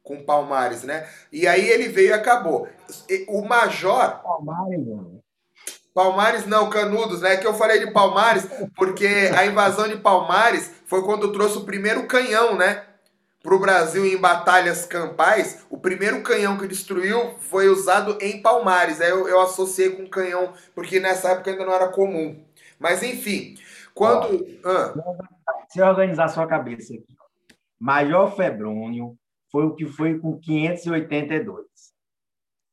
[0.00, 1.08] com Palmares, né?
[1.32, 2.68] E aí ele veio e acabou.
[3.26, 4.22] O Major.
[4.22, 5.17] Palmares, mano.
[5.98, 7.38] Palmares não, Canudos, né?
[7.38, 8.46] Que eu falei de Palmares,
[8.76, 12.84] porque a invasão de Palmares foi quando trouxe o primeiro canhão, né?
[13.42, 19.00] para o Brasil em batalhas campais, o primeiro canhão que destruiu foi usado em Palmares.
[19.00, 22.44] Aí eu, eu associei com canhão, porque nessa época ainda não era comum.
[22.78, 23.56] Mas enfim,
[23.92, 24.46] quando.
[24.64, 24.94] Ó, ah.
[25.68, 27.06] Se organizar sua cabeça aqui.
[27.80, 29.16] Major Febrônio
[29.50, 31.66] foi o que foi com 582.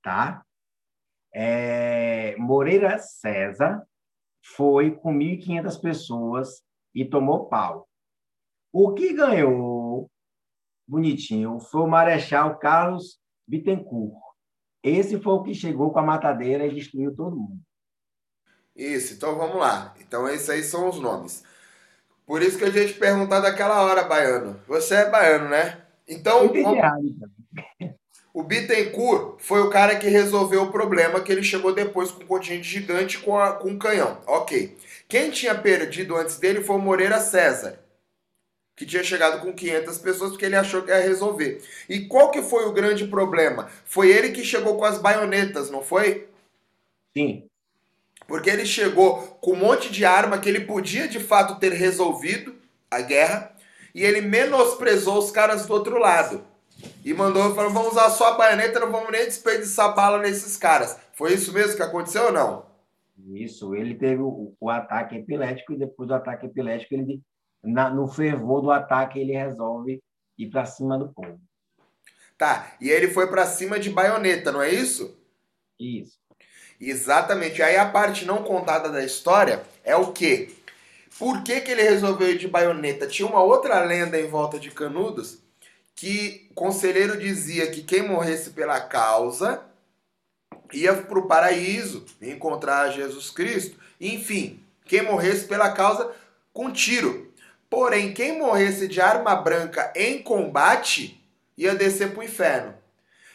[0.03, 0.44] Tá?
[1.37, 3.85] É, Moreira César
[4.41, 6.63] foi com 1.500 pessoas
[6.93, 7.89] e tomou pau.
[8.71, 10.09] O que ganhou
[10.87, 11.59] bonitinho.
[11.59, 14.15] Foi o Marechal Carlos Bittencourt.
[14.83, 17.59] Esse foi o que chegou com a matadeira e destruiu todo mundo.
[18.75, 19.93] Isso, então vamos lá.
[19.99, 21.43] Então esses aí são os nomes.
[22.25, 24.59] Por isso que a gente perguntar daquela hora, baiano.
[24.67, 25.81] Você é baiano, né?
[26.07, 26.51] Então,
[28.35, 32.27] o Bittencourt foi o cara que resolveu o problema que ele chegou depois com um
[32.27, 34.21] contingente gigante com, a, com um canhão.
[34.27, 34.75] Ok.
[35.07, 37.79] Quem tinha perdido antes dele foi o Moreira César
[38.75, 41.63] que tinha chegado com 500 pessoas porque ele achou que ia resolver.
[41.87, 43.69] E qual que foi o grande problema?
[43.85, 46.27] Foi ele que chegou com as baionetas, não foi?
[47.15, 47.45] Sim.
[48.27, 52.53] Porque ele chegou com um monte de arma que ele podia de fato ter resolvido
[52.91, 53.55] a guerra
[53.93, 56.45] e ele menosprezou os caras do outro lado.
[57.03, 60.97] E mandou, falou, vamos usar só a baioneta, não vamos nem desperdiçar bala nesses caras.
[61.13, 62.65] Foi isso mesmo que aconteceu ou não?
[63.33, 67.21] Isso, ele teve o, o ataque epilético e depois do ataque epilético, ele,
[67.63, 70.01] na, no fervor do ataque, ele resolve
[70.37, 71.39] ir para cima do povo.
[72.37, 75.17] Tá, e ele foi para cima de baioneta, não é isso?
[75.79, 76.19] Isso.
[76.79, 77.61] Exatamente.
[77.61, 80.53] Aí a parte não contada da história é o quê?
[81.17, 83.07] Por que, que ele resolveu ir de baioneta?
[83.07, 85.44] Tinha uma outra lenda em volta de Canudos
[85.95, 89.63] que o conselheiro dizia que quem morresse pela causa
[90.73, 93.79] ia para o paraíso, encontrar Jesus Cristo.
[93.99, 96.11] Enfim, quem morresse pela causa
[96.51, 97.33] com tiro.
[97.69, 101.23] Porém, quem morresse de arma branca em combate
[101.57, 102.73] ia descer para o inferno.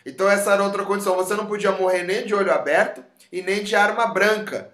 [0.04, 1.16] Então essa era outra condição.
[1.16, 4.70] Você não podia morrer nem de olho aberto e nem de arma branca.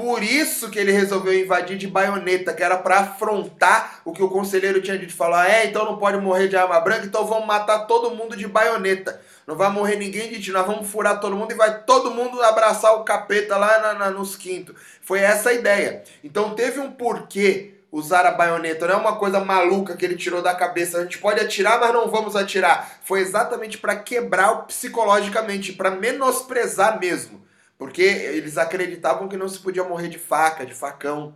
[0.00, 4.30] Por isso que ele resolveu invadir de baioneta, que era para afrontar o que o
[4.30, 5.12] conselheiro tinha dito.
[5.12, 8.48] Falar, é, então não pode morrer de arma branca, então vamos matar todo mundo de
[8.48, 9.20] baioneta.
[9.46, 12.42] Não vai morrer ninguém de tiro, nós vamos furar todo mundo e vai todo mundo
[12.42, 14.74] abraçar o capeta lá na, na, nos quintos.
[15.02, 16.02] Foi essa a ideia.
[16.24, 20.40] Então teve um porquê usar a baioneta, não é uma coisa maluca que ele tirou
[20.40, 20.96] da cabeça.
[20.96, 23.00] A gente pode atirar, mas não vamos atirar.
[23.04, 27.49] Foi exatamente para quebrar psicologicamente, para menosprezar mesmo.
[27.80, 31.34] Porque eles acreditavam que não se podia morrer de faca, de facão,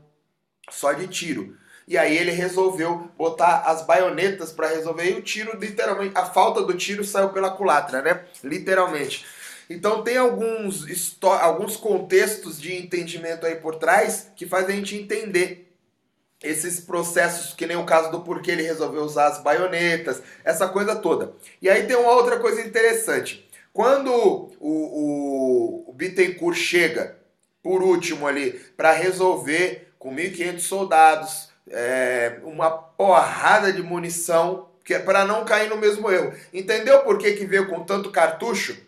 [0.68, 1.56] só de tiro.
[1.88, 5.10] E aí ele resolveu botar as baionetas para resolver.
[5.10, 8.24] E o tiro, literalmente, a falta do tiro saiu pela culatra, né?
[8.42, 9.24] Literalmente.
[9.70, 10.86] Então tem alguns,
[11.40, 15.74] alguns contextos de entendimento aí por trás que fazem a gente entender
[16.42, 20.94] esses processos, que nem o caso do porquê ele resolveu usar as baionetas, essa coisa
[20.94, 21.32] toda.
[21.62, 23.43] E aí tem uma outra coisa interessante.
[23.74, 27.18] Quando o, o, o Bittencourt chega,
[27.60, 35.00] por último ali, para resolver com 1.500 soldados, é, uma porrada de munição, que é
[35.00, 36.32] para não cair no mesmo erro.
[36.52, 38.78] Entendeu por que, que veio com tanto cartucho?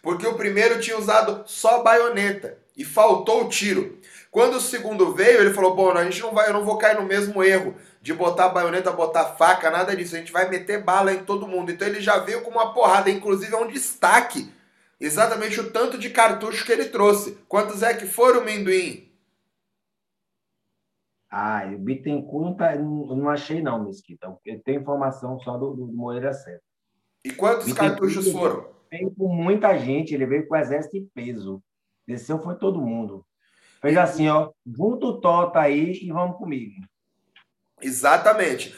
[0.00, 3.98] Porque o primeiro tinha usado só baioneta e faltou o tiro.
[4.30, 6.96] Quando o segundo veio, ele falou: "Bom, a gente não vai, eu não vou cair
[6.96, 7.74] no mesmo erro
[8.06, 10.14] de botar baioneta, botar faca, nada disso.
[10.14, 11.72] A gente vai meter bala em todo mundo.
[11.72, 14.48] Então ele já veio com uma porrada, inclusive é um destaque.
[15.00, 17.36] Exatamente o tanto de cartucho que ele trouxe.
[17.48, 19.10] Quantos é que foram, Mendoim?
[21.28, 24.32] Ah, o Bittencourt tá, não, achei não, Mesquita.
[24.44, 26.62] Eu tenho informação só do, do Moreira Certo.
[27.24, 28.68] E quantos cartuchos foram?
[28.88, 31.60] Veio com muita gente, ele veio com exército em peso.
[32.06, 33.26] Desceu foi todo mundo.
[33.82, 36.86] Fez assim, ó, junta o Tota aí e vamos comigo.
[37.80, 38.74] Exatamente.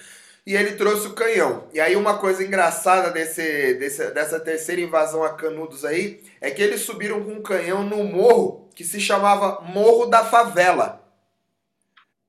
[0.47, 1.69] E ele trouxe o canhão.
[1.75, 6.63] E aí uma coisa engraçada desse, desse, dessa terceira invasão a Canudos aí é que
[6.63, 11.05] eles subiram com um canhão no morro que se chamava Morro da Favela.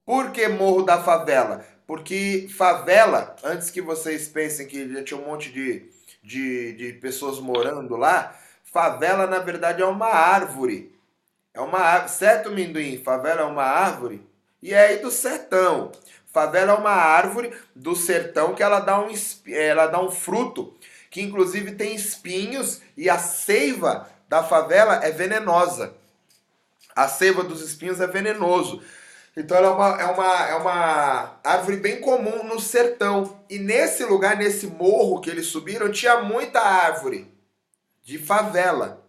[0.06, 1.64] Por que Morro da Favela?
[1.88, 5.90] Porque favela, antes que vocês pensem que já tinha um monte de,
[6.22, 10.94] de, de pessoas morando lá, favela na verdade é uma árvore.
[11.54, 13.02] É uma árvore, certo, Minduim?
[13.02, 14.22] Favela é uma árvore.
[14.62, 15.92] E é aí do sertão.
[16.40, 19.10] Favela é uma árvore do sertão que ela dá um,
[19.46, 20.74] ela dá um fruto
[21.10, 25.94] que inclusive tem espinhos e a seiva da favela é venenosa.
[26.96, 28.82] A seiva dos espinhos é venenoso.
[29.36, 33.42] Então ela é uma, é uma, é uma árvore bem comum no sertão.
[33.50, 37.30] E nesse lugar, nesse morro que eles subiram, tinha muita árvore
[38.02, 39.06] de favela.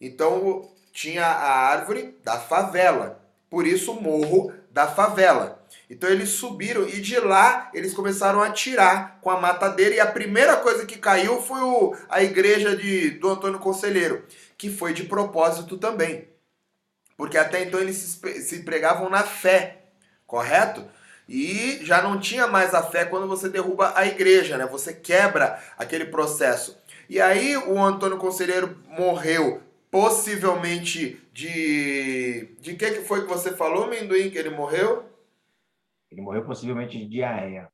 [0.00, 3.20] Então tinha a árvore da favela.
[3.50, 5.65] Por isso morro da favela.
[5.88, 10.06] Então eles subiram e de lá eles começaram a atirar com a matadeira e a
[10.06, 14.24] primeira coisa que caiu foi o, a igreja de, do Antônio Conselheiro,
[14.58, 16.28] que foi de propósito também.
[17.16, 19.84] Porque até então eles se, se pregavam na fé,
[20.26, 20.84] correto?
[21.28, 24.66] E já não tinha mais a fé quando você derruba a igreja, né?
[24.66, 26.78] Você quebra aquele processo.
[27.08, 32.48] E aí o Antônio Conselheiro morreu possivelmente de.
[32.60, 35.04] De que, que foi que você falou, Mendoim, que ele morreu?
[36.16, 37.68] Ele morreu possivelmente de diarreia.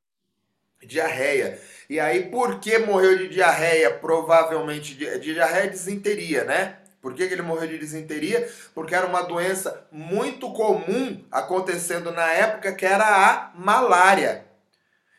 [0.84, 1.60] Diarreia.
[1.88, 3.88] E aí, por que morreu de diarreia?
[3.94, 6.78] Provavelmente de, diarreia e desinteria, né?
[7.00, 8.50] Por que, que ele morreu de desinteria?
[8.74, 14.44] Porque era uma doença muito comum acontecendo na época, que era a malária.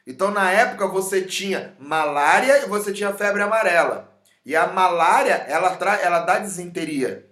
[0.06, 4.14] Então, na época, você tinha malária e você tinha febre amarela.
[4.46, 7.26] E a malária, ela, tra ela dá desinteria.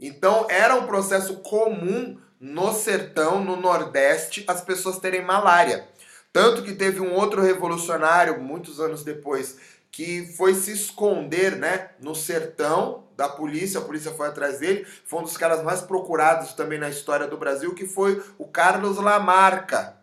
[0.00, 5.88] Então, era um processo comum no sertão, no Nordeste, as pessoas terem malária.
[6.30, 9.56] Tanto que teve um outro revolucionário, muitos anos depois,
[9.90, 15.20] que foi se esconder né, no sertão da polícia, a polícia foi atrás dele, foi
[15.20, 19.96] um dos caras mais procurados também na história do Brasil, que foi o Carlos Lamarca.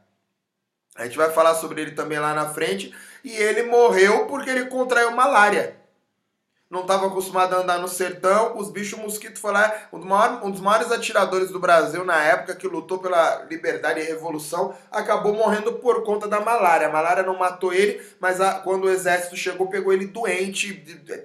[0.95, 2.91] A gente vai falar sobre ele também lá na frente,
[3.23, 5.75] e ele morreu porque ele contraiu malária.
[6.71, 10.39] Não estava acostumado a andar no sertão, os bichos mosquito foi lá, um dos, maiores,
[10.41, 15.33] um dos maiores atiradores do Brasil na época, que lutou pela liberdade e revolução, acabou
[15.33, 16.87] morrendo por conta da malária.
[16.87, 20.73] A malária não matou ele, mas a, quando o exército chegou, pegou ele doente,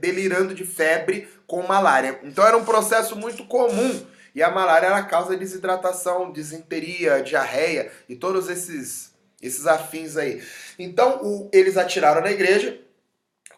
[0.01, 2.19] delirando de febre com malária.
[2.25, 4.05] Então era um processo muito comum.
[4.35, 10.43] E a malária era causa desidratação, desinteria, diarreia e todos esses, esses afins aí.
[10.77, 12.79] Então o, eles atiraram na igreja,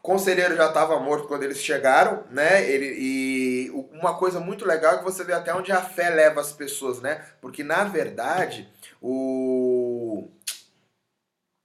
[0.02, 2.68] conselheiro já estava morto quando eles chegaram, né?
[2.68, 6.40] Ele, e uma coisa muito legal é que você vê até onde a fé leva
[6.40, 7.24] as pessoas, né?
[7.40, 8.68] Porque na verdade,
[9.00, 10.28] o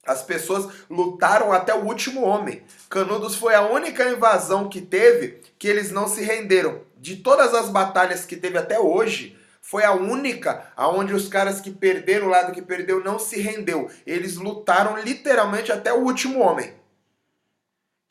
[0.06, 2.62] as pessoas lutaram até o último homem.
[2.90, 6.82] Canudos foi a única invasão que teve que eles não se renderam.
[6.96, 11.70] De todas as batalhas que teve até hoje, foi a única aonde os caras que
[11.70, 13.90] perderam, o lado que perdeu, não se rendeu.
[14.06, 16.74] Eles lutaram literalmente até o último homem.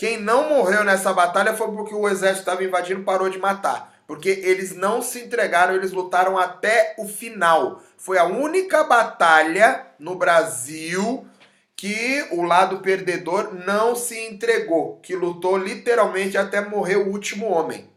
[0.04, 4.04] Quem não morreu nessa batalha foi porque o exército estava invadindo parou de matar.
[4.06, 7.82] Porque eles não se entregaram, eles lutaram até o final.
[7.96, 11.26] Foi a única batalha no Brasil
[11.74, 17.90] que o lado perdedor não se entregou, que lutou literalmente até morrer o último homem.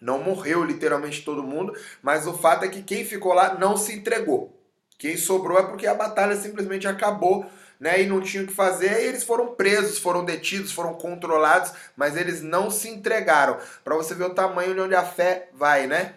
[0.00, 3.94] Não morreu literalmente todo mundo, mas o fato é que quem ficou lá não se
[3.94, 4.52] entregou.
[4.98, 7.46] Quem sobrou é porque a batalha simplesmente acabou
[7.84, 11.70] né, e não tinham o que fazer, e eles foram presos, foram detidos, foram controlados,
[11.94, 13.58] mas eles não se entregaram.
[13.84, 16.16] Para você ver o tamanho de onde a fé vai, né?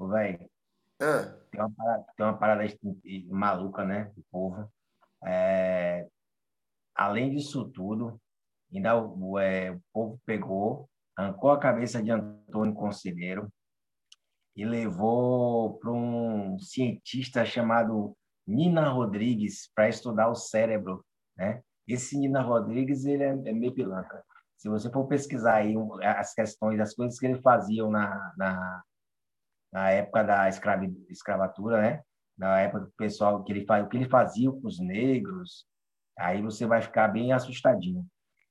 [0.00, 0.50] Véi,
[1.00, 1.32] ah.
[1.48, 2.64] tem, uma parada, tem uma parada
[3.28, 4.68] maluca, né, do povo.
[5.24, 6.08] É,
[6.92, 8.20] além disso tudo,
[8.74, 13.48] ainda o, é, o povo pegou, arrancou a cabeça de Antônio Conselheiro
[14.56, 18.16] e levou para um cientista chamado
[18.48, 21.04] Nina Rodrigues para estudar o cérebro,
[21.36, 21.62] né?
[21.86, 24.24] Esse Nina Rodrigues, ele é, é meio pilantra.
[24.56, 28.82] Se você for pesquisar aí as questões, as coisas que ele fazia na, na,
[29.70, 32.02] na época da escravi, escravatura, né?
[32.38, 35.66] Na época do pessoal, que ele, o que ele fazia com os negros,
[36.18, 38.06] aí você vai ficar bem assustadinho.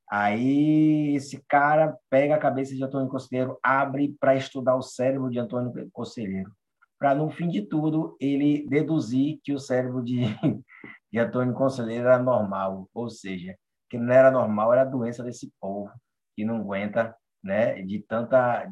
[0.09, 5.39] Aí esse cara pega a cabeça de Antônio Conselheiro, abre para estudar o cérebro de
[5.39, 6.51] Antônio Conselheiro
[6.99, 10.21] para no fim de tudo ele deduzir que o cérebro de,
[11.11, 13.55] de Antônio Conselheiro era normal, ou seja,
[13.89, 15.91] que não era normal, era a doença desse povo
[16.35, 18.69] que não aguenta, né, de tanta,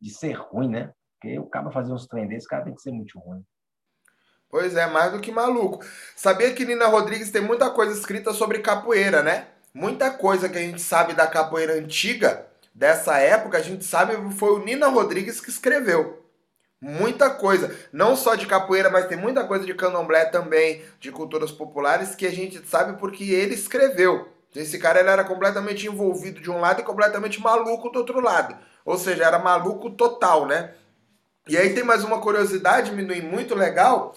[0.00, 0.92] de, ser ruim, né?
[1.18, 3.42] Porque o cara fazer uns trem desse, o cara tem que ser muito ruim.
[4.48, 5.84] Pois é, mais do que maluco.
[6.16, 9.48] Sabia que Nina Rodrigues tem muita coisa escrita sobre capoeira, né?
[9.72, 14.52] Muita coisa que a gente sabe da capoeira antiga, dessa época, a gente sabe foi
[14.52, 16.19] o Nina Rodrigues que escreveu.
[16.80, 21.50] Muita coisa, não só de capoeira, mas tem muita coisa de candomblé também, de culturas
[21.50, 24.28] populares, que a gente sabe porque ele escreveu.
[24.54, 28.56] Esse cara ele era completamente envolvido de um lado e completamente maluco do outro lado.
[28.84, 30.74] Ou seja, era maluco total, né?
[31.46, 34.14] E aí tem mais uma curiosidade, Minuim, muito legal.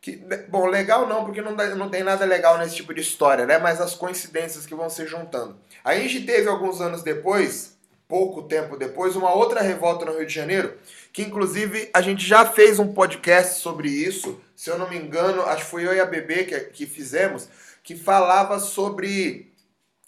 [0.00, 0.16] Que,
[0.48, 3.58] bom, legal não, porque não, não tem nada legal nesse tipo de história, né?
[3.58, 5.56] Mas as coincidências que vão se juntando.
[5.82, 7.73] A gente teve alguns anos depois,
[8.14, 10.78] pouco tempo depois, uma outra revolta no Rio de Janeiro
[11.12, 15.42] que inclusive a gente já fez um podcast sobre isso, se eu não me engano,
[15.42, 17.48] acho que foi eu e a Bebê que, que fizemos,
[17.82, 19.52] que falava sobre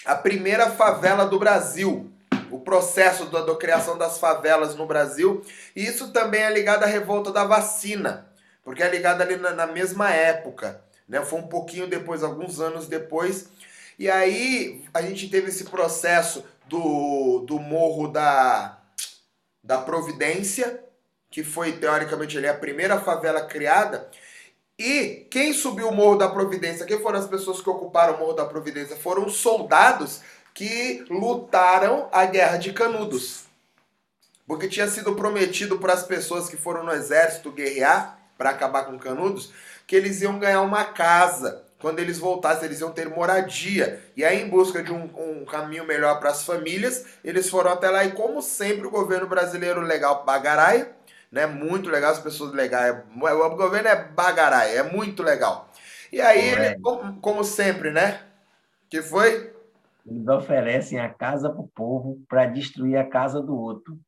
[0.04, 2.08] a primeira favela do Brasil,
[2.48, 5.44] o processo da, criação das favelas no Brasil,
[5.74, 8.28] e isso também é ligado à revolta da vacina,
[8.62, 11.24] porque é ligado ali na, na mesma época, né?
[11.24, 13.48] Foi um pouquinho depois, alguns anos depois,
[13.98, 18.78] e aí a gente teve esse processo do, do morro da,
[19.62, 20.82] da Providência,
[21.30, 24.10] que foi teoricamente ali a primeira favela criada.
[24.78, 26.84] E quem subiu o Morro da Providência?
[26.84, 28.96] Quem foram as pessoas que ocuparam o Morro da Providência?
[28.96, 30.20] Foram soldados
[30.52, 33.44] que lutaram a Guerra de Canudos.
[34.46, 38.98] Porque tinha sido prometido para as pessoas que foram no exército guerrear para acabar com
[38.98, 39.50] Canudos
[39.86, 41.65] que eles iam ganhar uma casa.
[41.78, 44.02] Quando eles voltassem, eles iam ter moradia.
[44.16, 47.90] E aí, em busca de um, um caminho melhor para as famílias, eles foram até
[47.90, 48.04] lá.
[48.04, 50.96] E como sempre, o governo brasileiro legal bagarai
[51.30, 51.46] né?
[51.46, 52.96] Muito legal, as pessoas legais.
[53.14, 55.70] O governo é bagarai, é muito legal.
[56.12, 58.20] E aí, ele, como, como, sempre, né?
[58.88, 59.52] Que foi?
[60.06, 63.98] Eles oferecem a casa pro povo para destruir a casa do outro.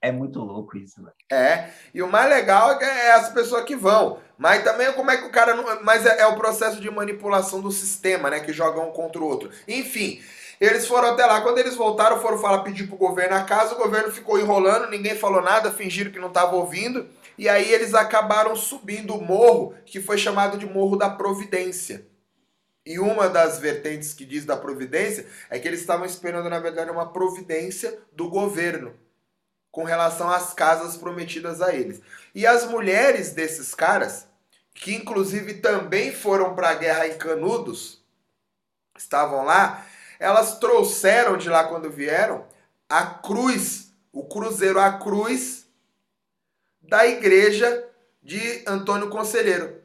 [0.00, 1.10] É muito louco isso, né?
[1.30, 4.20] É, e o mais legal é, é as pessoas que vão.
[4.36, 5.82] Mas também como é que o cara não.
[5.82, 8.38] Mas é, é o processo de manipulação do sistema, né?
[8.38, 9.50] Que joga um contra o outro.
[9.66, 10.22] Enfim.
[10.60, 11.40] Eles foram até lá.
[11.40, 13.74] Quando eles voltaram, foram falar, pedir pro governo a casa.
[13.74, 17.08] O governo ficou enrolando, ninguém falou nada, fingiram que não estava ouvindo.
[17.36, 22.06] E aí eles acabaram subindo o morro, que foi chamado de Morro da Providência.
[22.84, 26.90] E uma das vertentes que diz da providência é que eles estavam esperando, na verdade,
[26.90, 28.94] uma providência do governo
[29.78, 32.02] com relação às casas prometidas a eles.
[32.34, 34.26] E as mulheres desses caras,
[34.74, 38.02] que inclusive também foram para a guerra em Canudos,
[38.96, 39.86] estavam lá,
[40.18, 42.44] elas trouxeram de lá quando vieram
[42.88, 45.68] a cruz, o cruzeiro a cruz
[46.82, 47.88] da igreja
[48.20, 49.80] de Antônio Conselheiro.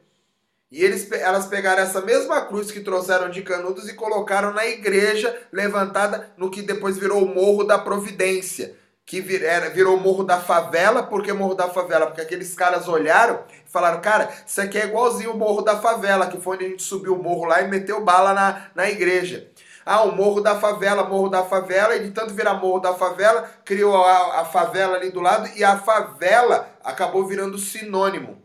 [0.72, 5.40] E eles, elas pegaram essa mesma cruz que trouxeram de Canudos e colocaram na igreja
[5.52, 8.82] levantada no que depois virou o Morro da Providência.
[9.06, 11.02] Que vir, era, virou Morro da Favela.
[11.02, 12.06] Por que Morro da Favela?
[12.06, 16.26] Porque aqueles caras olharam e falaram: Cara, isso aqui é igualzinho o Morro da Favela,
[16.26, 19.50] que foi onde a gente subiu o morro lá e meteu bala na, na igreja.
[19.86, 23.50] Ah, o Morro da Favela, Morro da Favela, e de tanto virar Morro da Favela,
[23.66, 28.42] criou a, a favela ali do lado e a favela acabou virando sinônimo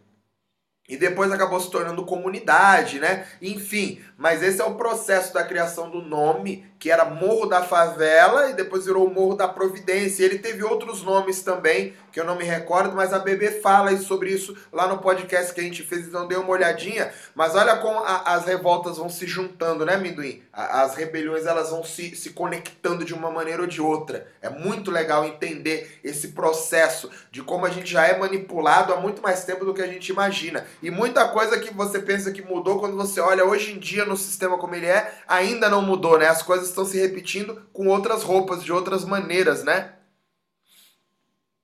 [0.90, 3.28] e depois acabou se tornando comunidade, né?
[3.40, 8.50] Enfim, mas esse é o processo da criação do nome, que era Morro da Favela
[8.50, 10.26] e depois virou Morro da Providência.
[10.26, 14.30] Ele teve outros nomes também, que eu não me recordo, mas a Bebê fala sobre
[14.30, 17.14] isso lá no podcast que a gente fez, então dê uma olhadinha.
[17.34, 20.44] Mas olha como a, as revoltas vão se juntando, né, Minduim?
[20.52, 24.28] As rebeliões elas vão se, se conectando de uma maneira ou de outra.
[24.42, 29.22] É muito legal entender esse processo de como a gente já é manipulado há muito
[29.22, 30.66] mais tempo do que a gente imagina.
[30.84, 34.18] E muita coisa que você pensa que mudou, quando você olha hoje em dia no
[34.18, 36.28] sistema como ele é, ainda não mudou, né?
[36.28, 39.96] As coisas estão se repetindo com outras roupas, de outras maneiras, né?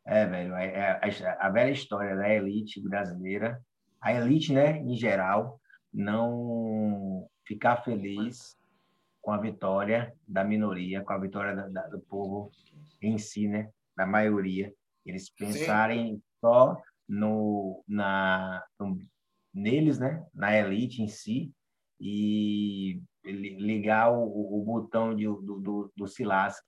[0.05, 3.59] É, velho, é, é, a velha história da elite brasileira,
[3.99, 5.59] a elite, né, em geral,
[5.91, 8.55] não ficar feliz
[9.19, 12.51] com a vitória da minoria, com a vitória da, da, do povo
[13.01, 14.71] em si, né, da maioria.
[15.03, 16.21] Eles pensarem Sim.
[16.39, 16.79] só
[17.09, 18.99] no, na, no,
[19.51, 21.51] neles, né, na elite em si,
[22.07, 26.67] e ligar o, o botão de, do, do, do Silasque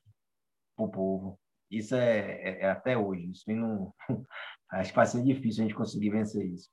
[0.75, 1.39] para o povo.
[1.69, 3.29] Isso é, é, é, até hoje.
[3.31, 3.93] Isso não,
[4.71, 6.69] acho que vai ser difícil a gente conseguir vencer isso.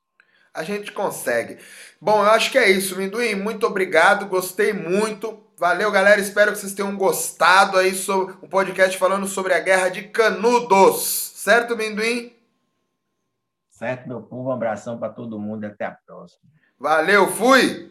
[0.54, 1.58] A gente consegue.
[2.00, 3.34] Bom, eu acho que é isso, Minduim.
[3.34, 5.44] Muito obrigado, gostei muito.
[5.58, 6.20] Valeu, galera.
[6.20, 10.04] Espero que vocês tenham gostado aí sobre o um podcast falando sobre a guerra de
[10.04, 11.02] Canudos.
[11.36, 12.32] Certo, Minduim?
[13.68, 14.48] Certo, meu povo.
[14.48, 16.40] Um abração para todo mundo e até a próxima.
[16.78, 17.82] Valeu, fui!